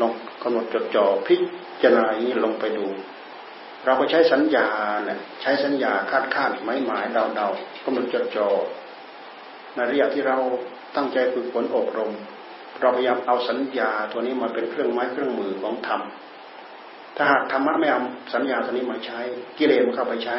[0.00, 0.12] ลอง
[0.42, 1.36] กำหนดจดจ่อพิ
[1.82, 2.86] จารณาอย่างนี้ลงไปดู
[3.86, 4.68] เราก็ใช้สัญญา
[5.04, 7.48] เนี่ยใช้สัญญาคาดคาดหมายหมายเดาเดา
[7.84, 8.48] กำหนดจดจ่อ
[9.74, 10.38] ในระยะที่เรา
[10.96, 12.12] ตั้งใจฝึกฝนอบรม
[12.80, 16.00] เราพยายามเอาสัญญาตัวนี้มาเป็นเครื่องไม้เครื่องมือของธรรม
[17.16, 18.00] ถ้าหากธรรมะไม่เอา
[18.34, 19.20] สัญญาตัวนี้มาใช้
[19.58, 20.36] กิเลสมันเข้าไปใช้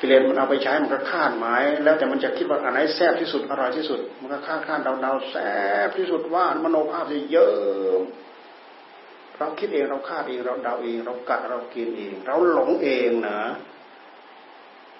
[0.00, 5.50] กิเลสมันเอาไปใช้มันก็คาดหมาย แล้วแต่มันจะคิดว่าอันไหนแซ่บที่สุดอร่อยที่สุด มันก็คาดคาดเดาเดาแซ่
[5.86, 7.50] บที่สุดว่ามโนภาพที่เยอะ
[9.38, 13.38] เราคิดเองเราคาดเองเราเดาเอง เรากัดเรากินเอง เราหลงเองนะ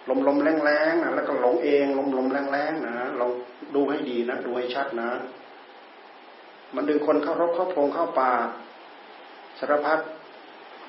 [0.08, 3.30] ลมลมแรงแรงนะแล้วก็หลงเองลมลมแรงแรงนะลอง
[3.74, 5.10] ดูให้ดีนะดูให้ชัดนะ
[6.74, 8.32] มันดึงคนเข้ารกเข้าพงเข้าป่า
[9.58, 9.98] สารพัด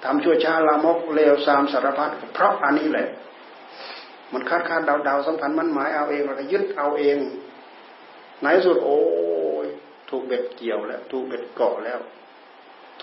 [0.06, 3.08] ทำชั่วช้าลามกเลวซามสารพัดเพราะอันนี้แหละ
[4.34, 7.18] มันคาดคาดเดาเดาสัมพันธ์มันหมายเอาเองแล้วก็ยึดเอาเอง
[8.42, 8.98] ในสุดโอ้
[9.66, 9.68] ย
[10.10, 12.00] ถูกเบ็ดเกี่ยวแล้ว ถูกเบ็ดเกาะแล้ว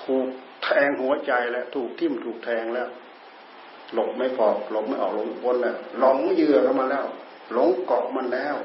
[0.07, 0.27] ถูก
[0.65, 2.89] แทงหัวใจแล้วถูกทิ่มถูกแทงแล้ว
[3.95, 7.05] หลบไม่พอหลบไม่ออกหลงพ้นแล้วหลงเยื่อเข้ามาแล้ว
[7.53, 8.57] หลงเกาะมันแล้ว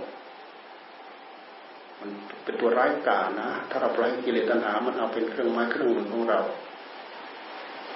[1.99, 2.09] มัน
[2.43, 6.39] เป็นตัวร้ายกาจนะ ถ้าเราปล่อยกิเลสตัณหา มันเอาเป็นเครื่องไม้เครื่องมือของเรา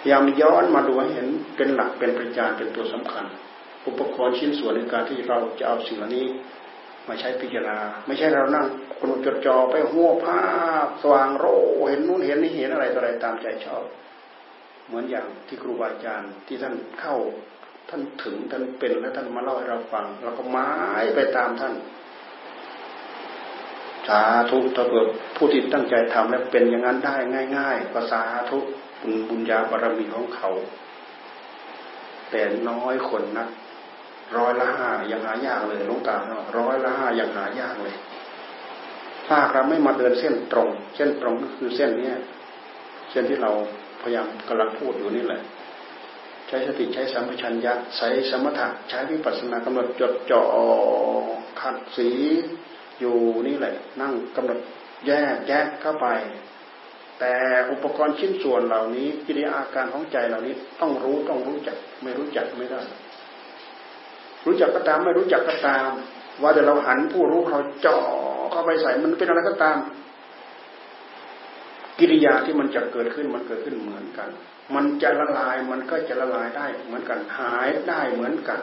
[0.10, 1.27] ยามย้อนมาดูให้เห็น
[1.58, 3.25] เป็นหลักเป็นประจานเป็นตัวสำคัญ
[3.88, 6.27] อุปกรณ์ชิ้นส่วนในการที่เราจะเอาสิ่งเหล่านี้
[7.08, 8.68] มาใช้พิจารณา ไม่ใช่เรานั่ง
[9.00, 10.44] กำหนดจดจ่อไปหัวภา
[10.86, 11.46] พ สว่างโร
[11.89, 13.84] เห็นนู้นเห็นนี่เห็นอะไรต่ออะไรตามใจชอบ
[14.88, 17.15] เหมือนอย่างที่ครูบาอาจารย์ที่ท่านเข้า
[17.89, 20.70] ท่านถึงท่านเป็นแล้วท่านมาเล่าให้เราฟังเราก็หมา
[21.02, 21.74] ยไปตามท่าน
[24.08, 27.15] สาธุถ้าเกิดผู้ที่ตั้งใจทำแล้วเป็นอย่างนั้นได้
[27.58, 28.58] ง่ายๆก็สาธุ
[29.02, 30.50] บุญบุญญาบารมีของเขา
[32.32, 33.50] แต่น้อยคนนัก
[34.38, 37.95] ร้อยละห้ายังหายากเลยลุงตาเนาะร้อยละห้ายังหายากเลย
[39.28, 42.17] ถ้าเราไม่มาเดินเส้นตรง เส้นตรงก็คือเส้นเนี้ย
[43.12, 43.52] เส้นที่เรา
[44.02, 45.41] พยายามกำลังพูดอยู่นี่แหละ
[46.48, 50.41] ใช้สติใช้สัมปชัญญะใช้สมถะใช้วิปัสสนากำหนดจดจ่อ
[51.62, 52.10] ขัดสี
[53.00, 53.17] อยู่
[53.48, 54.60] นี่แหละ นั่งกำหนด
[55.08, 56.08] แยกแยกเข้าไป
[57.19, 57.34] แต่
[57.71, 62.82] อุปกรณ์ชิ้นส่วนเหล่านี้กิริยาอาการของใจเหล่านี้ต้องรู้ต้องรู้จักไม่รู้จักไม่ได้
[64.45, 65.89] รู้จักก็ตามไม่รู้จักก็ตาม
[66.41, 67.99] ว่าแต่เราหันผู้รู้เราเจ่อ
[68.51, 69.77] เข้าไปใส่มันเป็นอะไรก็ตาม
[71.99, 74.29] กิริยาที่มันจะเกิดขึ้นมันเกิดขึ้นเหมือนกัน
[74.75, 78.60] มันจะละลายมันก็จะละลายได้เหมือนกันหายได้เหมือนกัน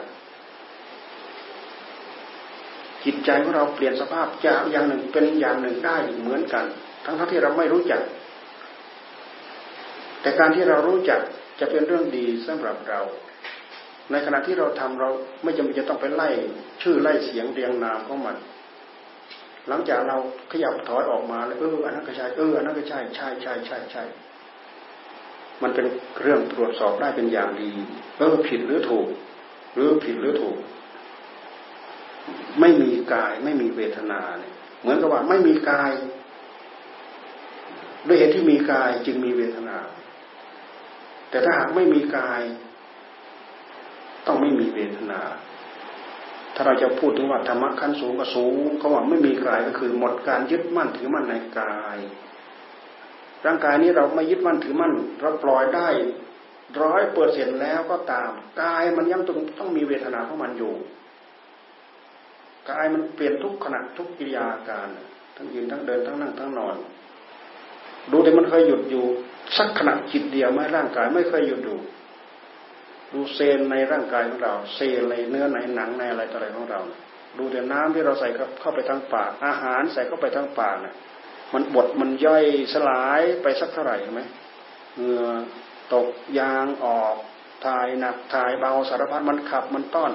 [3.05, 6.65] จิตใจของเราเปลี่ยนสภาพจากอย่างหนึ่งเป็นอย่างหนึ่งได้เหมือนกัน
[7.05, 8.01] ทั้งที่เราไม่รู้จัก
[10.21, 11.19] แต่การที่เรารู้จัก
[11.59, 13.01] จะเป็นเรื่องดีสำหรับเรา
[14.11, 15.09] ในขณะที่เราทำเรา
[15.43, 16.29] ไม่จำเป็นจะต้องไปไล่
[16.81, 18.37] ชื่อไล่เสียงเรียงนามของมัน
[19.67, 20.17] หลังจากเรา
[20.51, 24.03] ขยับถอยออกมาแล้วเอออันนั้นก็ใช่เอออันนั้นก็ใช่ใช่ใช่ใช่ใช่
[25.63, 25.85] มันเป็น
[26.21, 27.71] เรื่องตรวจสอบได้เป็นอย่างดี
[28.17, 29.07] เออผิดหรือถูก
[29.73, 30.57] หรือผิดหรือถูก
[32.59, 35.91] ไม่มีกายไม่มีเวทนาเนี่ยเหมือนกับว่าไม่มีกาย
[38.07, 39.77] ด้วยเหตุที่มีกายจึงมีเวทนา
[41.29, 42.41] แต่ถ้าหากไม่มีกาย
[44.27, 45.21] ต้องไม่มีเวทนา
[46.55, 51.97] ถ้าเราจะพูดถึงว่าธรรมะขั้นสูงก็สูงเขาว่าไม่มีกายก็คือ หมดการยึดมั่นถือมั่นในกาย
[53.45, 55.87] ร่างกายนี้เราไม่ยึดมั่นถือมั่นเราปล่อยได้
[56.81, 58.31] ร้อยเปอร์เซ็นแล้วก็ตาม
[58.61, 60.73] กายมันยังต้องต้องมีเวทนาของมันอยู่
[62.71, 64.89] กายมันเปลี่ยนทุกขณะทุกกิริยาการ
[65.35, 66.75] ทั้งยืนทั้งเดินทั้งนั่งทั้งนอน
[68.11, 69.05] ดูแต่มันเคยหยุดอยู่
[69.57, 71.75] สักขณะจิตเดียวไม่ร่างกายไม่เคยหยุดดู
[73.13, 76.81] ดูเซลในร่างกายของเรา เซลในเนื้อในหนังในอะไรต่ออะไรของเรา
[77.37, 78.29] ดูแต่น้ำที่เราใส่
[78.61, 80.95] เข้าไปทางปาก อาหารใส่เข้าไปทางปากเนี่ย
[81.53, 84.21] มันบดมันย่อยสลายไปสักเท่าไหร่ไหม
[84.97, 85.27] เหงื่อ
[85.93, 86.07] ตก
[86.39, 87.15] ยางออก
[87.65, 90.11] ถ่ายหนักถ่ายเบาสารพัดมันขับมันต้อน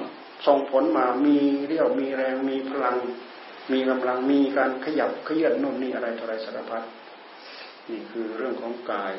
[0.47, 2.97] ส่งผลมามีเรี่ยวมีแรงมีพลัง
[3.71, 6.83] มีกำลังมีการขยับขยื่นนู่นนี่อะไรต่ออะไรสารพัด
[7.89, 9.13] นี่คือเรื่องของกาย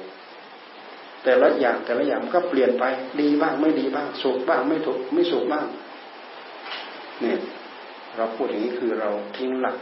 [1.24, 2.85] แต่ละอย่างแต่ละอย่างก็เปลี่ยนไป
[3.20, 5.66] ดีบ้างไม่ดีบ้างสุขบ้างไม่ถูกไม่สุขบ้าง
[7.20, 7.38] เนี่ย
[8.16, 9.76] เราพูดอย่างนี้คือเราทิ้งหลัก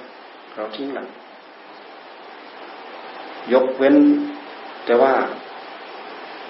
[0.57, 1.09] เราทิ้งหลัก
[3.53, 3.97] ยกเว้น
[4.87, 5.13] แต่ว่า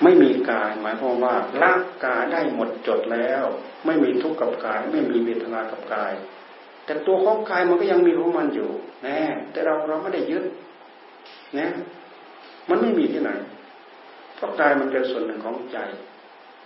[0.02, 1.72] ไม่มีกาย หมายความว่าละ
[2.04, 3.44] กายได้หมดจดแล้ว
[3.86, 6.12] ไม่มีทุกข์กับกาย ไม่มีเวทนากับกาย
[6.84, 8.70] แต่ตัวของกายมันก็ยังมีของมันอยู่
[9.02, 9.18] แน่
[9.52, 10.44] แต่เราเราไม่ได้ยึด
[11.58, 11.68] นะ
[12.68, 13.30] มันไม่มีที่ไหน
[14.38, 15.78] เพราะกายมันเป็นส่วนหนึ่งของใจ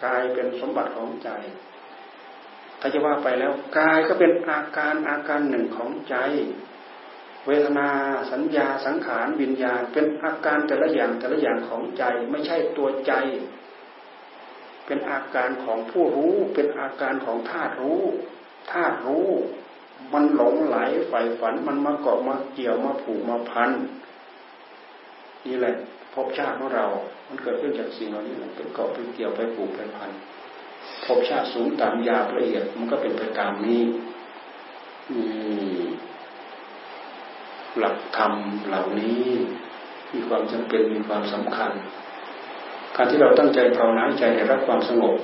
[0.04, 1.30] กายเป็นสมบัติของใจ
[2.80, 6.16] ถ้าจะว่าไปแล้วกายก็เป็นอาการอาการหนึ่งของใจ
[7.46, 7.88] เวทนา
[8.32, 13.12] สัญญาสังขารวิญญาณเป็นอาการแต่ละอย่างแต่ละอย่างของใจ ไม่ใช่ตัวใจ
[14.86, 18.02] เป็นอาการของผู้รู้ เป็นอาการของธาตุรู้
[18.72, 19.28] ธาตุรู้
[20.12, 20.76] มันหลงไหล
[21.08, 23.70] ใฝ่ฝันมันมาเกาะมาเกี่ยวมาผูกมาพัน
[25.46, 25.76] นี่แหละ
[26.14, 26.86] ภพชาติของเรา
[27.28, 30.10] มันเกิดขึ้นจากสิ่งเหล่านี้เป็นเกาะเป็นเกี่ยวไปผูกไปพัน
[31.04, 33.82] ภพชาติสูงต่ำยาวละเอียดมันก็เป็นไปตามนี้
[37.78, 38.32] หลักธรรม
[38.66, 39.24] เหล่านี้
[40.12, 41.72] มีความจำเป็นมีความสำคัญ
[42.96, 45.14] การที่เราตั้งใจภาวนาใจให้รับความสงบ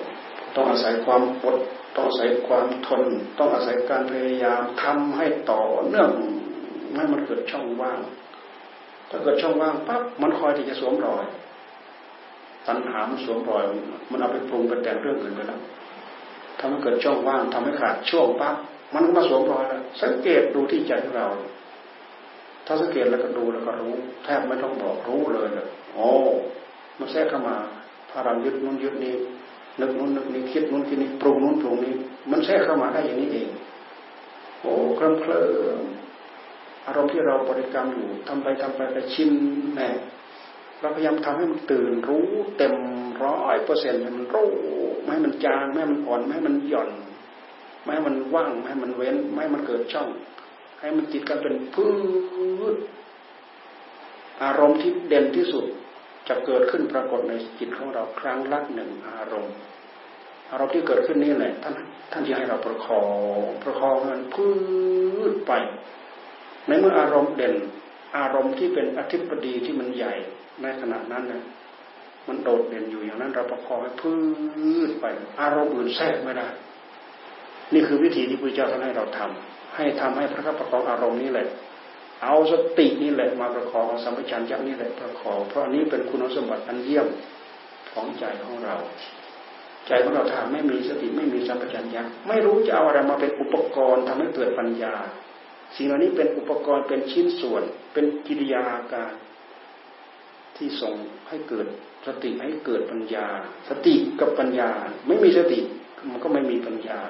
[0.55, 1.57] ต้องอาศัยความอด
[1.94, 3.03] ต้องอาศัยความทน
[3.38, 6.11] ต้องอาศัยการพยายามทำให้ต่อเนื่อง
[6.92, 8.01] ไม่มันเกิดช่องว่าง
[9.11, 11.25] ถ้าเกิดช่องว่างปั๊บมันคอยที่จะสวมรอย
[12.66, 13.64] ตัณหามันสวมรอย
[14.11, 15.61] มันเอาไปปรุงไปแต่งเรื่องอื่นไปแล้ว
[16.59, 18.55] ถ้ามันเกิดช่องว่างทำให้ขาดช่วงปั๊บ
[18.94, 21.29] มันก็มาสวมรอยแล้วสังเกตดูที่ใจของเรา
[22.66, 23.94] ถ้าสังเกตแล้วก็ดูแล้วก็รู้
[24.25, 26.11] แทบไม่ต้องบอกรู้เลยเลยโอ้
[26.99, 27.57] มันแทรกเข้ามา
[28.11, 29.14] พาเรายึดนู้นยึดนี้
[29.81, 31.94] นึกนู้นนึกนี้คิดนู้นคิดนี้ปรุงนู้นปรุงนี้
[32.31, 33.49] มันแทรกเข้ามาได้อย่างนี้เอง
[34.61, 35.44] โอ้เคลิ้มเคลิ้
[35.81, 35.83] ม
[36.88, 39.31] อารมณ์ที่เราบริกรรมอยู่ทำไปทำไปไปชิน
[39.74, 39.90] แน่
[40.81, 42.74] เราพยายามทำให้มันตื่นรู้เต็ม
[43.24, 44.48] ร้อยเปอร์เซ็นต์ให้มันรู้
[45.03, 46.90] ไม่ให้มันจางไม่ให้มันอ่อนไม่ให้มันหย่อน
[47.83, 50.09] ไม่ให้มันว่างไม่ให้มันเว้นไม่ให้มันเกิดช่อง
[50.81, 51.88] ให้มันติดกันเป็นพื
[52.74, 52.77] ช
[54.42, 55.64] อารมณ์ที่เด่นที่สุด
[56.29, 59.55] จะเกิดขึ้นปรากฏในจิตของเราครั้งละหนึ่งอารมณ์
[60.51, 61.74] อารมณ์ที่เกิดขึ้นนี่แหละท่าน
[62.12, 63.01] ท่านที่ให้เราประคอ
[63.42, 64.46] งประคองมันพื
[65.33, 65.53] ชไป
[66.68, 67.54] ในเมื่ออารมณ์เด่น
[68.18, 70.14] อารมณ์ที่เป็นอธิปดีที่มันใหญ่
[70.62, 71.42] ในขณะนั้นเนี่ย
[72.28, 74.12] มันโดดเด่นอยู่อย่างนั้น เราประคองให้พื
[74.88, 75.04] ชไป
[75.40, 76.48] อารมณ์อื่นแทรกไม่ได้
[77.74, 81.48] นี่คือวิธีที่พระเจ้าท่านให้เราทำให้ทำให้พระคับประคองอารมณ์นี้แหละ
[82.22, 87.07] เอาสตินี่แหละมาประคองสัมปชัญญะนี่แหละประคองเพราะอันนี้เป็นคุณสมบัติอันเยี่ยม
[87.92, 88.76] ของใจของเรา
[89.87, 94.94] ใจของเราถ้าไม่มีสติไม่มีสัมปชัญญะไม่รู้จะเอาอะไรมาเป็นอุปกรณ์ทำให้เกิดปัญญา
[95.76, 99.12] สิ่งเหล่านี้เป็นอุปกรณ์เป็นชิ้นส่วน เป็นกิริยาการ
[100.57, 100.94] ที่ส่ง
[101.28, 101.66] ให้เกิด
[102.07, 103.26] สติให้เกิดปัญญา
[103.68, 104.70] สติกับปัญญา
[105.07, 105.61] ไม่มีสติ
[106.11, 107.00] มันก็ไม่มีปัญญา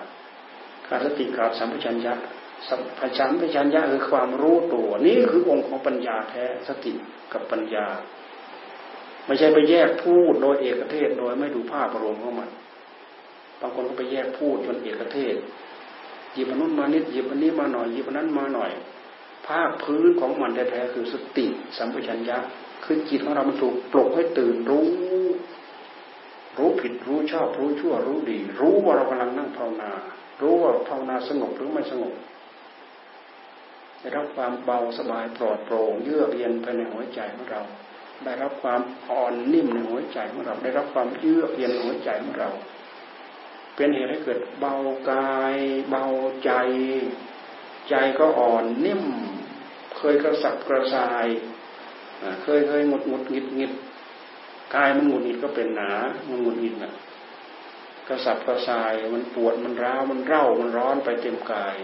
[0.87, 2.15] ขาดสติขาดสัมปชัญญะ
[2.69, 2.81] สัม
[3.41, 6.93] ปชัญญะญะคือความรู้ตัวนี่คือองค์ของปัญญาแท้สติ
[7.33, 7.87] กับปัญญา
[9.27, 12.47] ไม่ใช่ไปแยกพูดโดยเอกเทศโดยไม่ดูภาพรวมเข้ามา
[13.61, 15.35] บางคนก็ไปแยกพูดจนเอกเทศ
[16.39, 18.71] ยิบอันนู้นมานิดหยิบอันนี้มาหน่อยหยิบอันนั้นมาหน่อย
[19.47, 21.47] ภาคพื้นของมันแท้ๆคือสติ
[21.77, 22.39] สัมปชัญญะ
[22.85, 24.87] คือจิตของเรามันถูกปลุกให้ตื่นรู้
[26.59, 29.91] รู้ผิดรู้ชอบรู้ชั่วรู้ดี รู้ว่าเรากำลังนั่งภาวนา
[30.41, 32.15] รู้ว่าภาวนาสงบหรือไม่สงบ
[34.01, 37.63] ได้รับความเบาสบายปลอดโปร่งเยือกเย็นภายในหัวใจของเรา
[38.25, 42.51] ได้รับความอ่อนนิ่มในหัวใจของเรา ได้รับความเยือกเย็นในหัวใจของเรา
[43.79, 44.75] เป็นเหตุให้เกิดเบา
[45.11, 45.55] กาย
[45.91, 46.05] เบา
[46.45, 46.51] ใจ
[47.89, 49.03] ใจก็อ่อนนิ่ม
[49.97, 51.27] เคยกระสับกระส่าย
[52.43, 53.73] เคยเคยหงดหงดหงิดหงิด
[54.75, 55.91] กายมันหงุดหงิดก็เป็นหนา
[56.29, 56.93] มันหงุดหงิดนะ
[58.09, 61.77] กระสับกระส่าย มันปวด มันร้าว มันเร่า มันร้อนไปเต็มกาย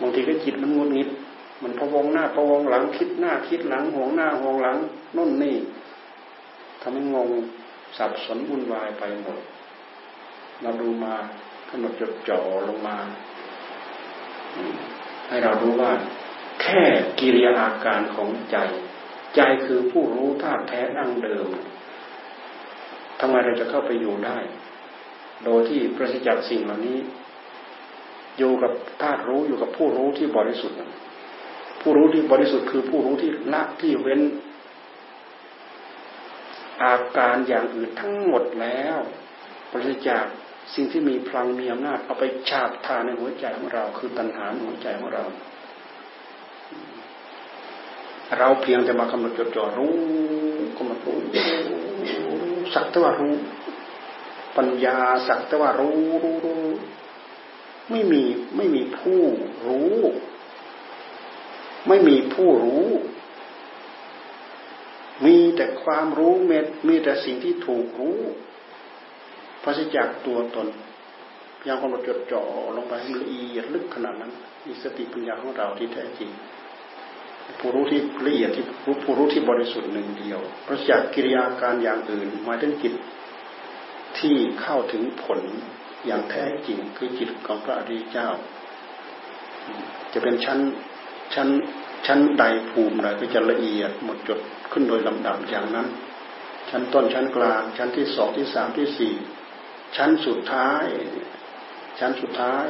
[0.00, 1.08] บางทีก็จิตมันงุดงิด
[1.62, 4.76] มันพะวงหน้าพะวงหลัง คิดหน้าคิดหลัง ห่วงหน้าห่วงหลัง
[5.16, 5.56] นู่นนี่
[6.80, 7.28] ทำให้งง
[7.96, 9.38] สับสนวุ่นวายไปหมด
[10.62, 11.14] เราดูมา
[11.68, 12.96] กำหนดจดจ่อลงมา
[15.28, 15.92] ให้เรารู้ว่า
[16.62, 16.82] แค่
[17.20, 18.56] กิริยาอาการของใจ
[19.36, 21.48] ใจคือผู้รู้ธาตุแท้นั่งเดิม
[23.20, 24.38] ทำไมเราจะเข้าไปอยู่ได้
[25.44, 26.98] โดยที่ประสิทธิ์จากสิ่งเหล่านี้
[28.38, 30.78] อยู่กับธาตุรู้อยู่กับผู้รู้ที่บริสุทธิ์
[31.80, 34.20] ผู้รู้ที่บริสุทธิ์คือผู้รู้ที่ละที่เว้น
[36.82, 38.98] อาการอย่างอื่นทั้งหมดแล้ว
[39.70, 40.24] ประสิทธิ์จาก
[40.74, 45.24] สิ่งที่มีพลังมีอำนาจเอาไปฉาบทาในหัวใจของเรา คือตัณหาในหัวใจของเรา
[48.38, 49.96] เราเพียงแต่มากำหนดจดจ่อรู้
[50.76, 51.18] กำหนดรู้
[52.74, 53.34] สักแต่ว่ารู้
[54.56, 54.98] ปัญญา
[55.28, 56.64] สักแต่ว่ารู้รู้รู้
[57.90, 58.22] ไม่มี
[58.56, 59.22] ไม่มีผู้
[59.66, 59.94] รู้
[61.88, 62.86] ไม่มีผู้รู้
[65.26, 68.18] มีแต่ความรู้เม็ดมีแต่สิ่งที่ถูกรู้
[69.68, 70.68] พระสิจักตัวตน
[71.66, 72.42] ยังความจดจ่อ
[72.76, 74.32] ลงไปให้ละเอียดลึกขนาดนั้น
[74.66, 76.30] มีสติปัญญาของเราที่แท้จริง
[77.60, 78.64] ผู้รู้ที่ละเอียดที่
[79.04, 82.94] ผู้รู้ที่บริสุทธิ์หนึ่งเดียวพระจักกิริยาการอย่างอื่นหมายถึงจิต
[84.18, 85.40] ที่เข้าถึงผล
[86.06, 88.28] อย่างแท้จริงคือจิตของพระอริยเจ้า
[90.12, 90.58] จะเป็นชั้น
[91.34, 91.48] ชั้น
[92.06, 94.40] ชั้นใดภูมิใดก็จะละเอียดหมดจด
[94.72, 95.86] ขึ้นโดยลำดับอย่างนั้น
[96.70, 99.14] ชั้นต้นชั้นกลาง ชั้นที่สองที่สามที่สี่
[99.96, 100.84] ชั้นสุดท้าย
[101.98, 102.66] ชั้นสุดท้าย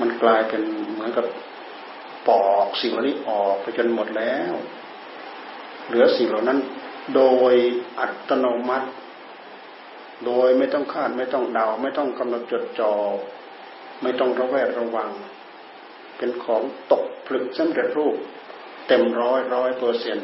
[0.00, 1.26] มันกลายเป็นเหมือนกับ
[2.28, 4.54] ปอกสิ่งเหล่านี้ออกไปจนหมดแล้ว
[5.86, 6.58] เหลือสิ่งเหล่านั้น
[7.16, 7.54] โดย
[7.98, 8.88] อัตโนมัติ
[10.26, 12.92] โดยไม่ต้องคาดไม่ต้องเดา ไม่ต้องกำหนดจดจอ่อ
[14.02, 15.10] ไม่ต้องระแวดระวัง
[16.16, 18.16] เป็นของตกผลึกสำเร็จรูป
[18.88, 20.18] เต็มร้อยร้อยเปอร์เซ็น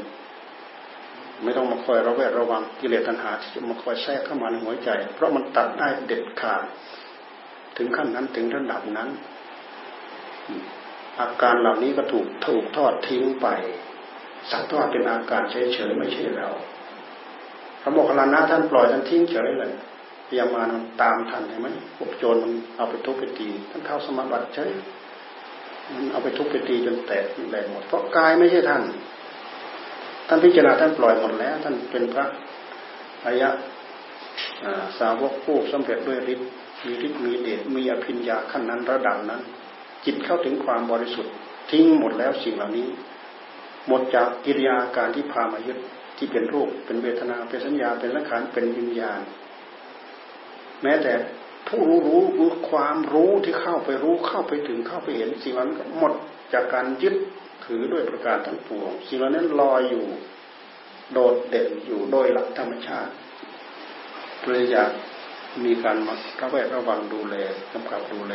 [1.45, 6.63] ไม่ต้องมาคอยระแวดระวังกิเลสตัณหาที่จะมาคอยแทรกเข้ามาในหัวใจ เพราะมันตัดได้เด็ดขาด
[7.77, 9.09] ถึงขั้นนั้นถึงระดับนั้น
[11.21, 13.47] อาการเหล่านี้ก็ถูกถูกทอดทิ้งไป
[14.51, 16.51] สักทอดเป็นอาการเฉยๆไม่ใช่เรา
[17.83, 19.73] พระโมคคัลลานะท่านปล่อยท่านทิ้งเฉยเลย
[20.29, 24.71] พยามามันตามทันเห็นไหมพวกโจรมันเอาไปทุบไปตีท่านเข้าสมาบัติเฉย
[25.95, 32.27] มันเอาไปทุบไปตีจนแตกแหลกหมดเพราะกายไม่ใช่ท่านานพิจารณาท่านปล่อยหมดแล้ว ท่านเป็นพระ
[33.27, 33.49] อายะ
[34.99, 36.49] สาวกผู้สำเร็จด้วยฤทธิ์
[36.85, 39.43] มีฤทธิ์มีเดชมีอภิญญาขั้นนั้นระดับนั้น
[40.05, 41.33] จิตเข้าถึงความบริสุทธิ์
[41.71, 42.89] ทิ้งหมดแล้วสิ่งเหล่านี้
[43.89, 45.79] หมดจากกิริยาการที่พามายึด
[46.17, 49.21] ที่เป็นรูปเป็นเวทนาเป็นสัญญาเป็นสังขารเป็นวิญญาณ
[50.83, 51.13] แม้แต่
[51.69, 56.13] ผู้รู้รู้รู้ความรู้ที่เข้าไปรู้เข้าไปถึงเข้าไปเห็นสิ่งนั้นก็หมด
[56.53, 57.15] จากการยึด
[57.65, 60.07] ถือด้วยประการทั้งปวงสิ่งเหล่านั้นลอยอยู่
[61.13, 63.13] โดดเด่นอยู่โดยหลักธรรมชาติ
[64.41, 64.83] เพื่อจะ
[65.65, 67.37] มีการมาระแวดระวังดูแล
[67.73, 68.35] กำกับดูแล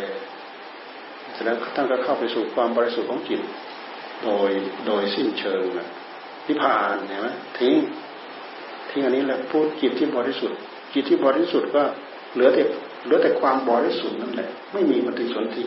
[1.34, 3.42] เสร็จแล้วท่านก็เข้าไปสู่ความบริสุทธิ์ของจิต
[4.24, 4.50] โดย
[4.88, 5.88] โดยสิ้นเชิงนะ
[6.48, 7.28] นิพพานเห็นไหม
[7.60, 7.76] ทิ้ง
[8.90, 10.58] ทิ้งอันนี้แหละพูดจิตที่บริสุทธิ์
[10.94, 11.84] จิตที่บริสุทธิ์ก็
[12.34, 12.64] เหลือแต่
[13.06, 15.64] เหลือแต่ความบริสุทธิ์นั่นแหละ ไม่มีปฏิสนธิ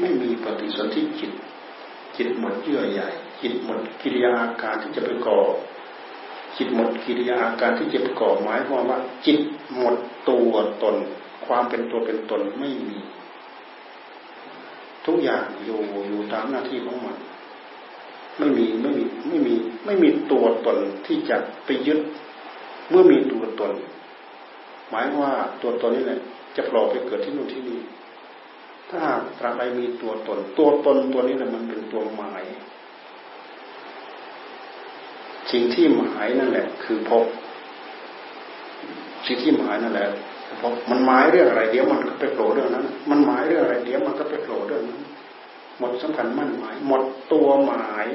[0.00, 1.32] ไม่มีปฏิสนธิจิต
[2.16, 3.08] จิตหมดเยื่อใหญ่
[3.40, 5.38] จิตหมดกิริยาอาการที่จะไปก่อ
[6.56, 9.38] จิตหมดกิริยาอาการที่จะไปก่อหมายความว่า จิต
[9.76, 9.96] หมด
[10.28, 10.96] ตัวตน
[11.46, 12.98] ความเป็นตัวเป็นตนไม่มี
[15.06, 17.16] ทุกอย่างอยู่อยู่ตามหน้าที่ของมัน
[18.38, 22.00] ไม่มีไม่มีไม่มีไม่มีตัวตนที่จะไปยึด
[22.88, 23.72] เมื่อมีตัวตน
[24.90, 26.20] หมายว่าตัวตนนี่แหละ
[26.56, 27.78] จะปล่อยไปเกิดที่นู่นที่นี่
[28.90, 29.02] ถ้า
[29.38, 32.42] ตราบใดมีตัวตน ตัวตนตัวนี้แหละมันเป็นตัวหมาย
[35.50, 37.24] สิ่งที่หมายนั่นแหละ คือพบ
[39.26, 40.08] สิ่งที่หมายนั่นแหละ
[40.60, 45.02] พบมันหมายเรื่องอะไร เดี๋ยวมันก็ไปโผล่เรื่องนั้น มันหมายเรื่องอะไร เดี๋ยวมันก็ไปโผล่เรื่องนั้น
[45.78, 48.06] หมดสำคัญมั่นหมาย หมดตัวหมาย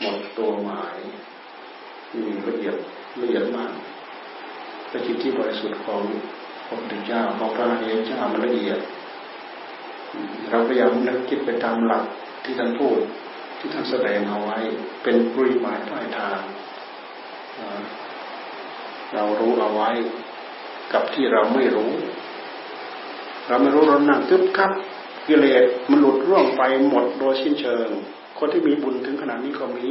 [0.00, 0.98] หมดตัวหมาย
[2.14, 2.76] นี่ละเอียด
[3.20, 3.72] ละเอียดมาก
[4.88, 6.02] เป็นจิตที่บริสุทธิ์ของ
[6.66, 8.78] พระพุทธเจ้าของพระอริยเจ้า มันละเอียด
[10.50, 12.04] เราพยายามนึกคิดไปตามหลัก
[12.44, 12.98] ที่ท่านพูด
[13.58, 14.58] ที่ท่านแสดงเอาไว้
[15.02, 16.40] เป็นปริมาณปลายทาง
[19.14, 19.90] เรารู้เอาไว้
[20.92, 21.90] กับที่เราไม่รู้
[23.48, 24.70] เราไม่รู้เรานั่งทึบครับ
[25.26, 27.88] กิเลสมันหลุดร่วงไปหมดโดยสิ้นเชิง
[28.38, 29.88] คนที่มีบุญถึงขนาดนี้ก็มี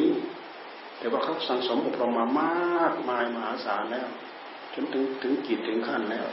[0.98, 4.08] แต่ว่าเขาสังสมอบรมมามากมายมหาศาลแล้ว
[4.74, 6.28] จนถึงถึงกิจถึงขั้นแล้ว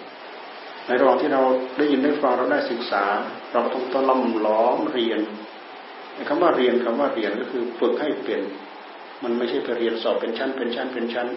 [0.87, 1.42] ในระหว่างที่เรา
[1.79, 3.05] ได้ยินได้ฟังเราได้ศึกษา
[3.53, 5.21] เราต้องต้อล้อมล้อมเรียน
[6.29, 8.40] คำว่าเรียนคำว่าเรียนก็คือฝึกให้เป็น
[9.23, 11.29] มันไม่ใช่ไปเรียนสอบเป็นชั้น เป็นชั้นเป็นชั้น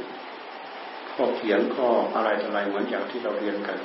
[1.13, 3.77] ข้อเขียนข้ออะไรต่ออะไรเหมือนอย่างที่เราเรียนกัน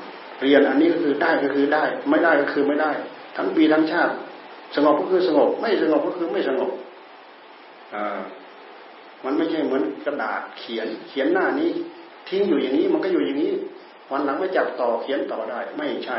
[0.42, 2.90] เรียนอันนี้ก็คือได้ก็คือได้ ไม่ได้ก็คือไม่ได้
[3.36, 4.14] ทั้งปีทั้งชาติ
[4.76, 6.70] สงบก็คือสงบ ไม่สงบก็คือไม่สงบ
[7.94, 8.20] อ่า
[9.24, 11.70] มันไม่ใช่เหมือนกระดาษเขียน เขียนหน้านี้
[12.28, 13.52] ทิ้งอยู่อย่างนี้มันก็อยู่อย่างนี้
[14.10, 16.18] วันหลังไม่จับต่อเขียนต่อได้ ไม่ใช่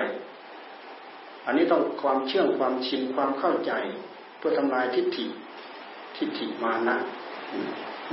[1.46, 3.72] อันนี้ต้องความเชื่อความชินความเข้าใจ
[4.38, 5.26] เพื่อทำลายทิฏฐิ
[6.18, 6.96] ทิฏฐิมานะ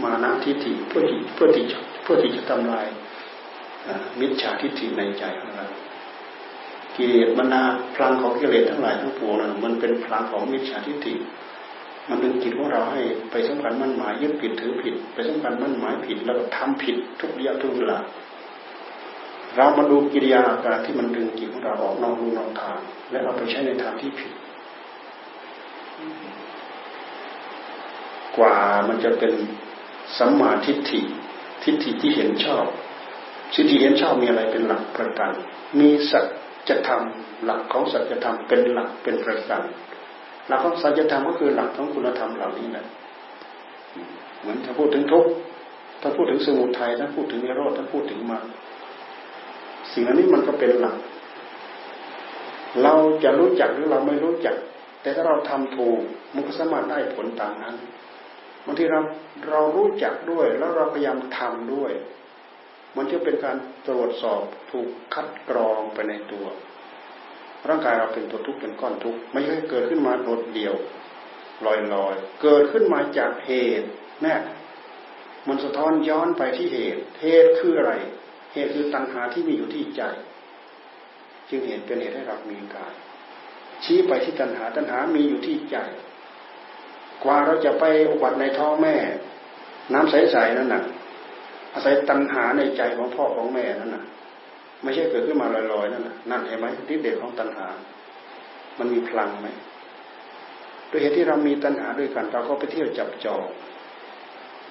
[0.03, 1.65] มานะทิฏฐิเพื่อที่เพื่อที่
[2.03, 2.87] เพื่อที่จะทำลาย
[4.21, 5.67] มิจฉาทิฏฐิในใจของเรา
[6.97, 7.63] กิเลสมนา
[7.95, 11.15] พลังของกิเลสทั้งหลายทั้งปวงนั้นมันเป็นพลังของมิจฉาทิฏฐิ
[12.09, 13.01] มันดึงจิตของเราให้
[13.31, 17.99] ไปสำคัญมั่นหมายยึดผิดถือผิด ไปสำคัญมั่นหมายผิดแล้วก็ทำผิดทุกอย่างทุกเวลา
[19.59, 22.79] เรามาดูกิริยาอาการที่มันดึงจิตของเราออกนอกรูนอกทาง
[23.11, 24.33] และเอาไปใช้ในทางที่ผิด
[28.37, 28.57] กว่า
[28.89, 29.33] มันจะเป็น
[30.19, 31.01] สัมมาทิฏฐิ
[31.63, 32.67] ทิฏฐิที่เห็นชอบ
[33.55, 35.31] ทิฏฐิเห็นชอบมีอะไรเป็นหลักประกัน
[35.81, 36.21] มีสั
[36.69, 37.03] จธรรม
[37.45, 39.63] หลักของสัจธรรมเป็นหลักเป็นประกัน
[40.49, 42.87] หลักของสัจธรรมก็คือหลักของคุณธรรมเหล่านี้แหละ
[44.41, 45.25] เหมือนถ้าพูดถึงทุก
[46.01, 48.45] ถ้าพูดถึงสมุทัยถ้าพูดถึงนิโรธถ้าพูดถึงมรรค
[49.93, 50.97] สิ่งอันนี้มันก็เป็นหลัก
[52.83, 54.57] เราจะรู้จักหรือเราไม่รู้จัก
[55.03, 56.01] แต่ถ้าเราทำถูก
[56.35, 57.77] มันก็สามารถได้ผลตามนั้น
[58.67, 59.01] บางทีเรา
[59.51, 61.93] เรารู้จักด้วย แล้วเราพยายามทำด้วย
[62.97, 63.57] มันจะเป็นการ
[63.89, 66.47] ตรวจสอบถูกคัดกรองไปในตัว
[67.69, 70.75] ร่างกายเราเป็นตัวทุกข์เป็นก้อนทุกข์ไม่ใช่เกิดขึ้นมาโดดเดี่ยว
[71.67, 73.89] ลอยลอยเกิดขึ้นมาจากเหตุ
[74.23, 74.35] แน่
[75.49, 77.93] มันสะท้อนย้อนไปที่เหตุ เหตุคืออะไร
[78.53, 80.03] เหตุคือตัณหาที่มีอยู่ที่ใจ
[81.51, 82.95] จึงเห็นเป็นเหตุให้เรามีกาย
[83.85, 85.77] ชี้ไปที่ตัณหาตัณหามีอยู่ที่ใจ
[87.25, 88.95] กว่าเราจะไปอุบัติในท้องแม่
[89.93, 90.83] น้ำใสๆนั่นน่ะ
[91.75, 94.05] อาศัยตัณหาในใจของพ่อของแม่นั่นน่ะ
[94.83, 97.67] ไม่ใช่เกิดขึ้นมาลอยๆนั่นน่ะนั่นเห็นไหมที่เด็ดของตัณหา
[98.79, 99.49] มันมีพลังไหม
[100.89, 103.43] โดยเหตุที่เรามีตัณหาด้วยกัน เราก็ไปเที่ยวจับจอง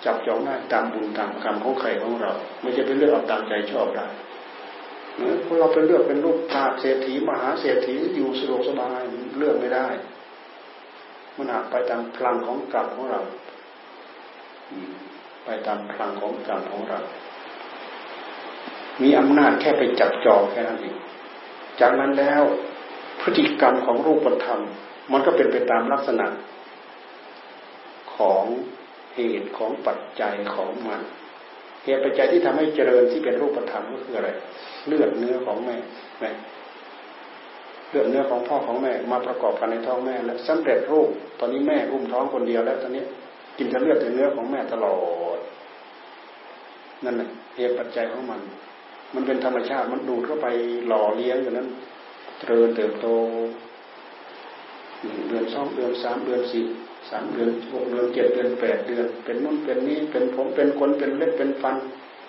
[0.06, 2.32] จับจองได้ตามบุญตามกรรมของใครของเรา
[2.62, 4.08] ไม่ใช่ไปเลือกเอาตามใจชอบได้
[5.16, 9.02] เมื่อเราไปเลือกเป็นลูกตาเศรษฐีมหาเศรษฐีอยู่สะดวกสบาย
[9.38, 9.88] เลือกไม่ได้
[11.36, 13.22] มันหักไปตามพลังของกรรมของเรา
[15.46, 17.00] ไปตามพลังของกรรมของเรา
[19.02, 20.96] มีอำนาจแค่ไปจับจองแค่นั้นเอง
[21.80, 22.44] จากนั้นแล้ว
[23.22, 24.62] พฤติกรรมของรูปธรรม
[25.12, 26.28] มันก็เป็นไปตามลักษณะ
[28.16, 28.44] ของ
[29.18, 31.02] เหตุของปัจจัยของมัน
[31.86, 34.30] เหตุปัจจัยที่ทำให้เจริญที่เป็นรูปธรรมก็คืออะไร
[34.88, 35.76] เลือดเนื้อของแม่
[36.20, 36.32] แม่
[37.90, 41.10] เลือดเนื้อของพ่อของแม่มาประกอบกันในท้องแม่แล้วสำเร็จรูป
[41.40, 43.04] ตอนนี้แม่อุ้มท้องคนเดียวแล้ว ตอนนี้
[43.58, 44.98] กินแต่เลือดแต่เนื้อของแม่ตลอ
[45.38, 45.40] ด
[47.06, 48.42] นั่นแหละเหตุปัจจัยของมัน
[49.16, 50.48] มันเป็นธรรมชาติมันดูดเข้าไป
[50.88, 51.70] หล่อเลี้ยงอย่างนั้น
[52.40, 53.08] เจริญเติบโต
[55.28, 56.66] เดือนสองเดือนสามเดือนสี่
[57.10, 61.76] สามเดือนหกเดือนเจ็ดเดือนแปดเดือน เป็นนุ่นเป็นนี้เป็นผมเป็นคนเป็นเล็บเป็นฟัน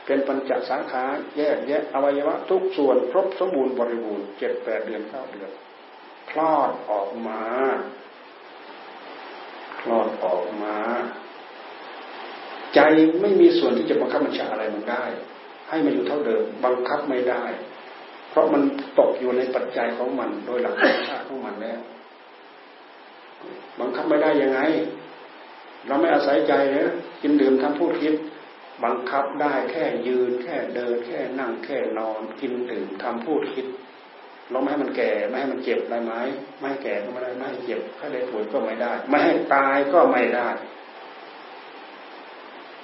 [0.06, 1.04] เป็นปัญจสาขา
[1.36, 5.50] แยกแยะอวัยวะ ทุกส่วนครบสมบูรณ์บริบูรณ์เจ็ดแปดเดือนเก้าเดือน
[6.30, 7.42] คลอดออกมา
[9.80, 10.76] คลอดออกมา
[12.74, 12.80] ใจ
[13.20, 15.04] ไม่มีส่วนที่จะบังคับบัญชาอะไรมันได้
[15.68, 17.42] ให้มันอยู่เท่าเดิม บังคับไม่ได้
[18.30, 18.62] เพราะมัน
[18.98, 21.80] ตกอยู่ในปัจจัยของมันโดยหลักธรรมชาติของมันแล้ว
[23.80, 24.60] บังคับไม่ได้ยังไง
[25.86, 28.14] เราไม่อาศัยใจนะกินดื่มทำพูดคิด
[28.84, 33.66] บังคับได้แค่ยืน แค่เดิน แค่นั่งแค่นอน กินดื่มทำพูดคิด
[34.50, 36.14] เราไม่ให้มันแก่ไม่ให้มันเจ็บได้ไหม
[36.58, 40.48] ไม่ให้แก่ก็ไม่ได้ไม่ให้เจ็บไม่ได้ป่วยก็ไม่ได้ ไม่ให้ตายก็ไม่ได้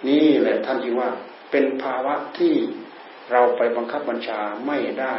[0.09, 1.11] นี่แหละท่านจึงว่า
[1.51, 2.55] เป็นภาวะที่
[3.33, 5.17] เราไปบังคับบัญชาไม่ได้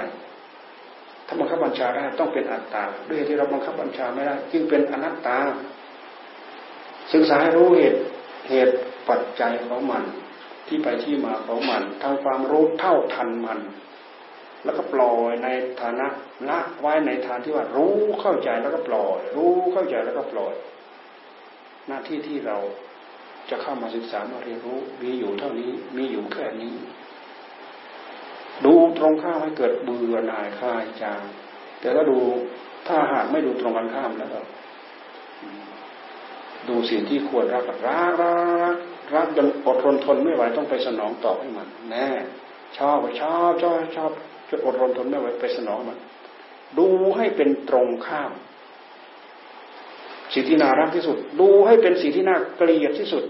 [1.27, 5.37] ถ้าบังคับบัญชาได้ต้องเป็นอัตตา ด้วยที่เราบังคับบัญชาไม่ได้ จึงเป็นอนัตตา
[7.13, 7.99] ศึกษาให้รู้เหตุ
[8.49, 8.75] เหตุ
[9.09, 10.03] ปัจจัยของมัน
[10.67, 13.59] ที่ไปที่มาของมันทำความรู้เท่าทันมัน
[14.63, 15.47] แล้วก็ปล่อยใน
[15.81, 16.07] ฐานะ
[16.49, 20.53] ละไว้ในฐานที่ว่ารู้เข้าใจแล้วก็ปล่อย รู้เข้าใจแล้วก็ปล่อย
[21.87, 22.57] หน้าที่ที่เรา
[23.49, 26.73] จะเข้ามาศึกษามาเรียนรู้มีอยู่เท่านี้มีอยู่แค่นี้
[28.99, 31.21] ตรงข้ามให้เกิดเบื่อหน่ายคลายจาง
[31.79, 32.17] แต่ถ้าดู
[32.87, 34.39] ถ้าหากไม่ดูตรงกันข้ามแล้วก็
[36.69, 38.37] ดูสิ่งที่ควรรักรักรั
[38.73, 38.75] ก
[39.15, 42.09] รักจนอดทนทนไม่ไหวต้องไปสนองตอบให้มัน แน่
[42.77, 44.11] ชอบชอบชอบชอบ
[44.49, 45.97] จนอดทนทนไม่ไหวไปสนองมัน
[46.77, 46.87] ดู
[47.17, 48.31] ให้เป็นตรงข้าม
[50.33, 53.23] สิ่งที่น่ารักที่สุด ดูให้เป็นสิ่งที่น่าเกลียดที่สุด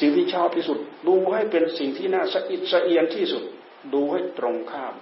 [0.00, 0.78] สิ่งที่ชอบที่สุด
[1.08, 3.42] ดูให้เป็นสิ่งที่น่าสะอิดสะเอียนที่สุด
[3.92, 4.94] ดูให้ตรงข้าม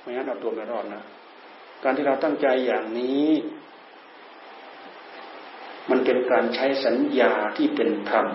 [0.00, 1.02] ไม่งั้นเราตัวไม่รอดนะ
[1.82, 3.28] การที่เราตั้งใจอย่างนี้
[5.90, 8.26] มันเป็นการใช้สัญญาที่เป็นธรรม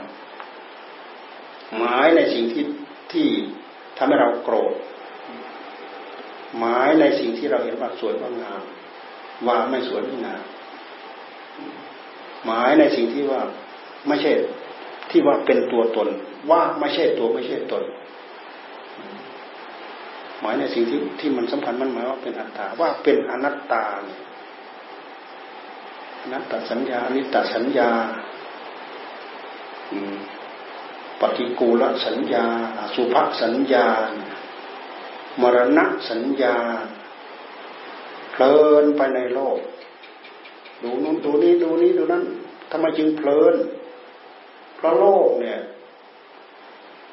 [1.77, 2.65] หมายในสิ่งที่
[3.13, 3.27] ที่
[3.97, 4.73] ทำให้เราโกรธ
[6.57, 8.63] หมายในสิ่งที่เราเห็นว่าสวยว่างาม
[9.47, 10.43] ว่าไม่สวยไม่งาม
[12.45, 13.41] หมายในสิ่งที่ว่า
[14.07, 14.31] ไม่ใช่
[15.11, 16.07] ที่ว่าเป็นตัวตน
[16.49, 17.83] ว่าไม่ใช่ตัวไม่ใช่ตน
[20.41, 24.19] หมายในสิ่งที่ที่มันสำคัญมันหมายว่าเป็นอัตตาว่าเป็นอนัตตาเนี่ย
[26.21, 27.89] อนัตตสัญญาอนิตตสัญญา
[31.21, 32.45] ปฏิกูลสัญญา
[32.95, 33.87] สุภสัญญา
[35.41, 36.55] มรณะสัญญา
[38.31, 39.57] เพลินไปในโลก
[40.83, 42.23] ดูนู้นดูนี้ดูนี้ดูนั้น
[42.71, 43.55] ทำไมจึงเพลิน
[44.75, 45.59] เพราะโลกเนี่ย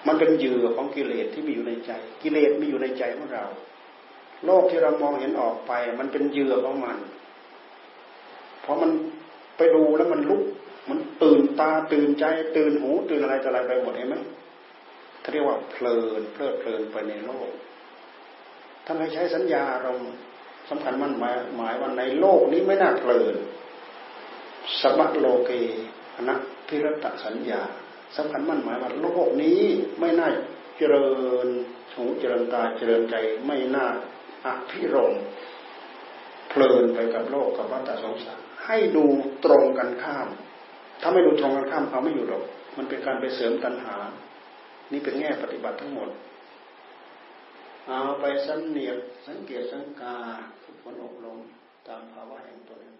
[0.06, 1.92] มันเป็นเหยื่อของกิเลสที่มีอยู่ในใจ
[2.22, 3.44] กิเลสมีอยู่ในใจของเรา
[4.46, 6.96] โลกที่เรามองเห็นออกไป มันเป็นเหยื่อของมัน
[8.64, 8.90] พอมัน
[9.56, 10.44] ไปดูแล้วมันลุก
[10.90, 12.24] มันตื่นตาตื่นใจ
[12.56, 14.16] ตื่นหู ตื่นอะไรต่ออะไรไปหมดเห็นไหม
[15.20, 17.50] เขาเรียกว่าเพลินเพลิดเพลินไปในโลก
[18.84, 19.92] ท่านให้ใช้สัญญาเรา
[20.70, 23.34] สำคัญมันหมายหมายว่าในโลกนี้ไม่น่าเพลิน
[24.80, 25.50] สัพโลเก
[26.16, 26.34] อนั
[26.68, 27.62] พิรตสัญญา
[28.16, 29.60] สำคัญมั่นหมายว่าโลกนี้
[30.00, 30.28] ไม่น่า
[30.78, 31.08] เจริ
[31.46, 31.48] ญ
[31.94, 33.14] หูเจริญตาเจริญใจ
[33.46, 33.86] ไม่น่า
[34.46, 35.12] อภิรม
[36.48, 39.04] เพลินไปกับโลกกับวัฏสงสารให้ดู
[39.44, 40.28] ตรงกันข้าม
[41.00, 42.42] ถ้าไม่ดูตรงกันข้ามเขาไม่อยู่หรอก
[42.76, 43.96] มันเป็นการไปเสริมตัณหา
[44.92, 46.08] นี่เป็นแง่ปฏิบัติทั้งหมด
[47.88, 50.16] เอาไปสังเนียบสังเกตสังกา
[50.62, 51.38] ฝึกฝนอบรม
[51.88, 52.93] ตามภาวะแห่งตนตนนะ